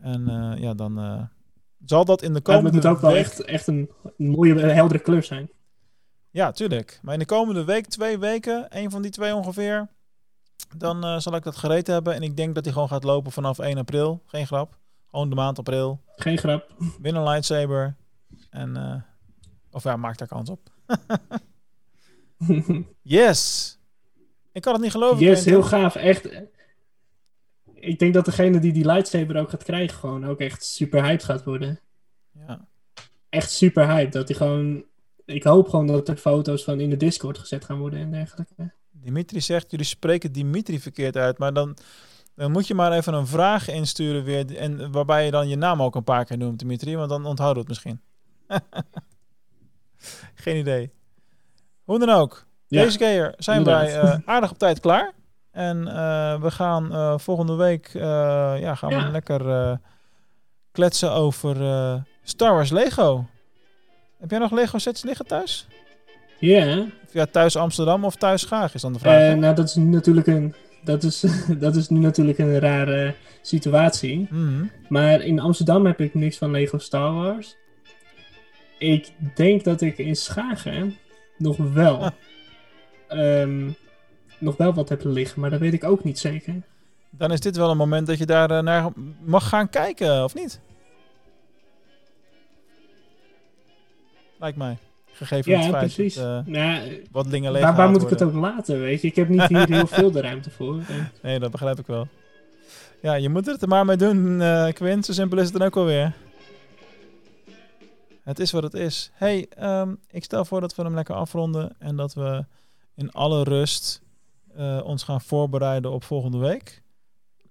[0.00, 1.22] En eh, ja, dan eh,
[1.84, 5.00] zal dat in de komende het moet ook wel echt, echt een mooie, eh, heldere
[5.00, 5.50] kleur zijn.
[6.34, 6.98] Ja, tuurlijk.
[7.02, 9.88] Maar in de komende week, twee weken, een van die twee ongeveer,
[10.76, 12.14] dan eh, zal ik dat gereed hebben.
[12.14, 14.22] En ik denk dat hij gewoon gaat lopen vanaf 1 april.
[14.26, 14.78] Geen grap.
[15.10, 16.00] Gewoon de maand april.
[16.16, 16.74] Geen grap.
[17.00, 17.96] Win een lightsaber.
[18.50, 19.02] En, eh,
[19.70, 20.70] of ja, maak daar kans op.
[23.02, 23.78] yes!
[24.52, 25.24] Ik kan het niet geloven.
[25.24, 25.94] yes, heel gaaf.
[25.94, 26.28] Echt.
[27.74, 31.24] Ik denk dat degene die die lightsaber ook gaat krijgen, gewoon ook echt super hyped
[31.24, 31.80] gaat worden.
[32.46, 32.66] Ja.
[33.28, 34.12] Echt super hyped.
[34.12, 34.84] Dat hij gewoon.
[35.24, 38.72] Ik hoop gewoon dat er foto's van in de Discord gezet gaan worden en dergelijke.
[38.90, 41.38] Dimitri zegt, jullie spreken Dimitri verkeerd uit.
[41.38, 41.76] Maar dan,
[42.34, 44.56] dan moet je maar even een vraag insturen weer.
[44.56, 46.96] En waarbij je dan je naam ook een paar keer noemt, Dimitri.
[46.96, 48.00] Want dan onthouden we het misschien.
[50.34, 50.90] Geen idee.
[51.84, 52.44] Hoe dan ook.
[52.66, 55.12] Ja, Deze keer zijn wij eh, aardig op tijd klaar.
[55.50, 58.02] En eh, we gaan eh, volgende week eh,
[58.60, 59.10] ja, gaan we Ja.
[59.10, 59.76] lekker eh,
[60.72, 63.26] kletsen over eh, Star Wars Lego.
[64.24, 65.66] Heb jij nog Lego sets liggen thuis?
[66.38, 69.30] Ja, Of ja, thuis Amsterdam of thuis Graag is dan de vraag.
[69.30, 70.54] eh, nou dat is nu natuurlijk een.
[70.84, 71.24] Dat is,
[71.58, 74.26] dat is nu natuurlijk een rare situatie.
[74.30, 74.64] Mhm.
[74.88, 77.56] Maar in Amsterdam heb ik niks van Lego Star Wars.
[78.78, 80.96] Ik denk dat ik in Schagen
[81.38, 82.10] nog wel, Ah.
[83.08, 83.70] ehm,
[84.38, 86.54] nog wel wat heb liggen, maar dat weet ik ook niet zeker.
[87.10, 88.88] Dan is dit wel een moment dat je daar eh, naar
[89.24, 90.60] mag gaan kijken, of niet?
[94.38, 94.78] Lijkt mij.
[95.12, 96.14] Gegeven het Ja, feit precies.
[96.14, 99.08] dat eh, Nou, wat dingen leeg waar, waar moet ik het ook laten, weet je?
[99.08, 100.74] Ik heb niet hier heel veel de ruimte voor.
[100.88, 102.08] En- Nee, dat begrijp ik wel.
[103.02, 105.04] Ja, je moet het er maar mee doen, eh Quint.
[105.04, 106.12] Zo simpel is het dan ook wel weer.
[108.22, 109.10] Het is wat het is.
[109.14, 111.74] hey, ehm, ik stel voor dat we hem lekker afronden.
[111.78, 112.44] En dat we
[112.94, 114.02] in alle rust
[114.56, 116.82] eh, ons gaan voorbereiden op volgende week.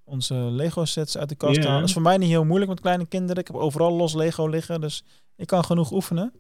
[0.04, 1.62] Onze Lego sets uit de kast Ja.
[1.64, 1.78] halen.
[1.80, 3.42] Dat is voor mij niet heel moeilijk met kleine kinderen.
[3.42, 4.82] Ik heb overal los Lego liggen.
[4.82, 5.04] Dus
[5.36, 6.34] ik kan genoeg oefenen.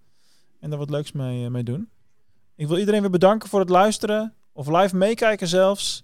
[0.63, 1.89] En daar wat leuks mee, eh, mee doen.
[2.55, 4.33] Ik wil iedereen weer bedanken voor het luisteren.
[4.53, 6.03] Of live meekijken zelfs.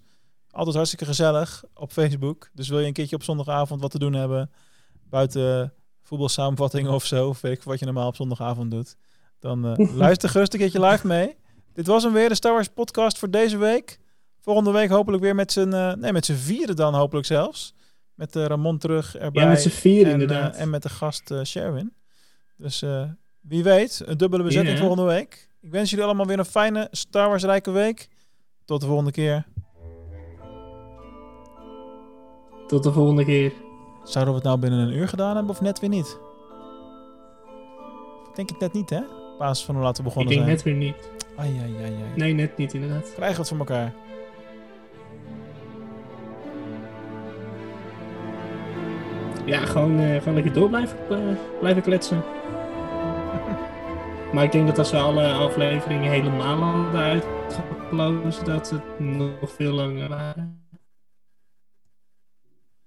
[0.51, 2.49] Altijd hartstikke gezellig op Facebook.
[2.53, 4.51] Dus wil je een keertje op zondagavond wat te doen hebben.
[5.03, 7.27] Buiten voetbalsamenvattingen of zo.
[7.27, 8.95] Of weet ik wat je normaal op zondagavond doet.
[9.39, 11.35] Dan eh, luister gerust een keertje live mee.
[11.73, 13.99] Dit was hem weer, de Star Wars podcast voor deze week.
[14.39, 15.73] Volgende week hopelijk weer met z'n...
[15.73, 17.73] eh, nee, met z'n vieren dan hopelijk zelfs.
[18.13, 19.43] Met uh, Ramon terug erbij.
[19.43, 20.55] Ja, met z'n vier en, inderdaad.
[20.55, 21.93] en met de gast Sherwin.
[22.57, 22.83] Dus
[23.49, 25.49] wie weet, een dubbele bezetting volgende week.
[25.61, 28.09] Ik wens jullie allemaal weer een fijne Star Wars rijke week.
[28.65, 29.45] Tot de volgende keer.
[32.67, 33.53] Tot de volgende keer.
[34.03, 36.19] Zouden we het nou binnen een uur gedaan hebben of net weer niet?
[38.29, 38.99] Ik denk het net niet, hè?
[38.99, 40.49] Op basis van hoe laten we begonnen zijn.
[40.49, 41.09] Ik denk net weer niet.
[41.37, 42.15] Ai, ai, ai, ai.
[42.15, 43.13] Nee, net niet inderdaad.
[43.13, 43.93] Krijgen we het voor elkaar.
[49.45, 52.23] Ja, gewoon, uh, gewoon lekker door blijven, eh, blijven kletsen.
[54.33, 59.73] Maar ik denk dat als we alle afleveringen helemaal hadden uitgeplozen, dat het nog veel
[59.73, 60.68] langer waren.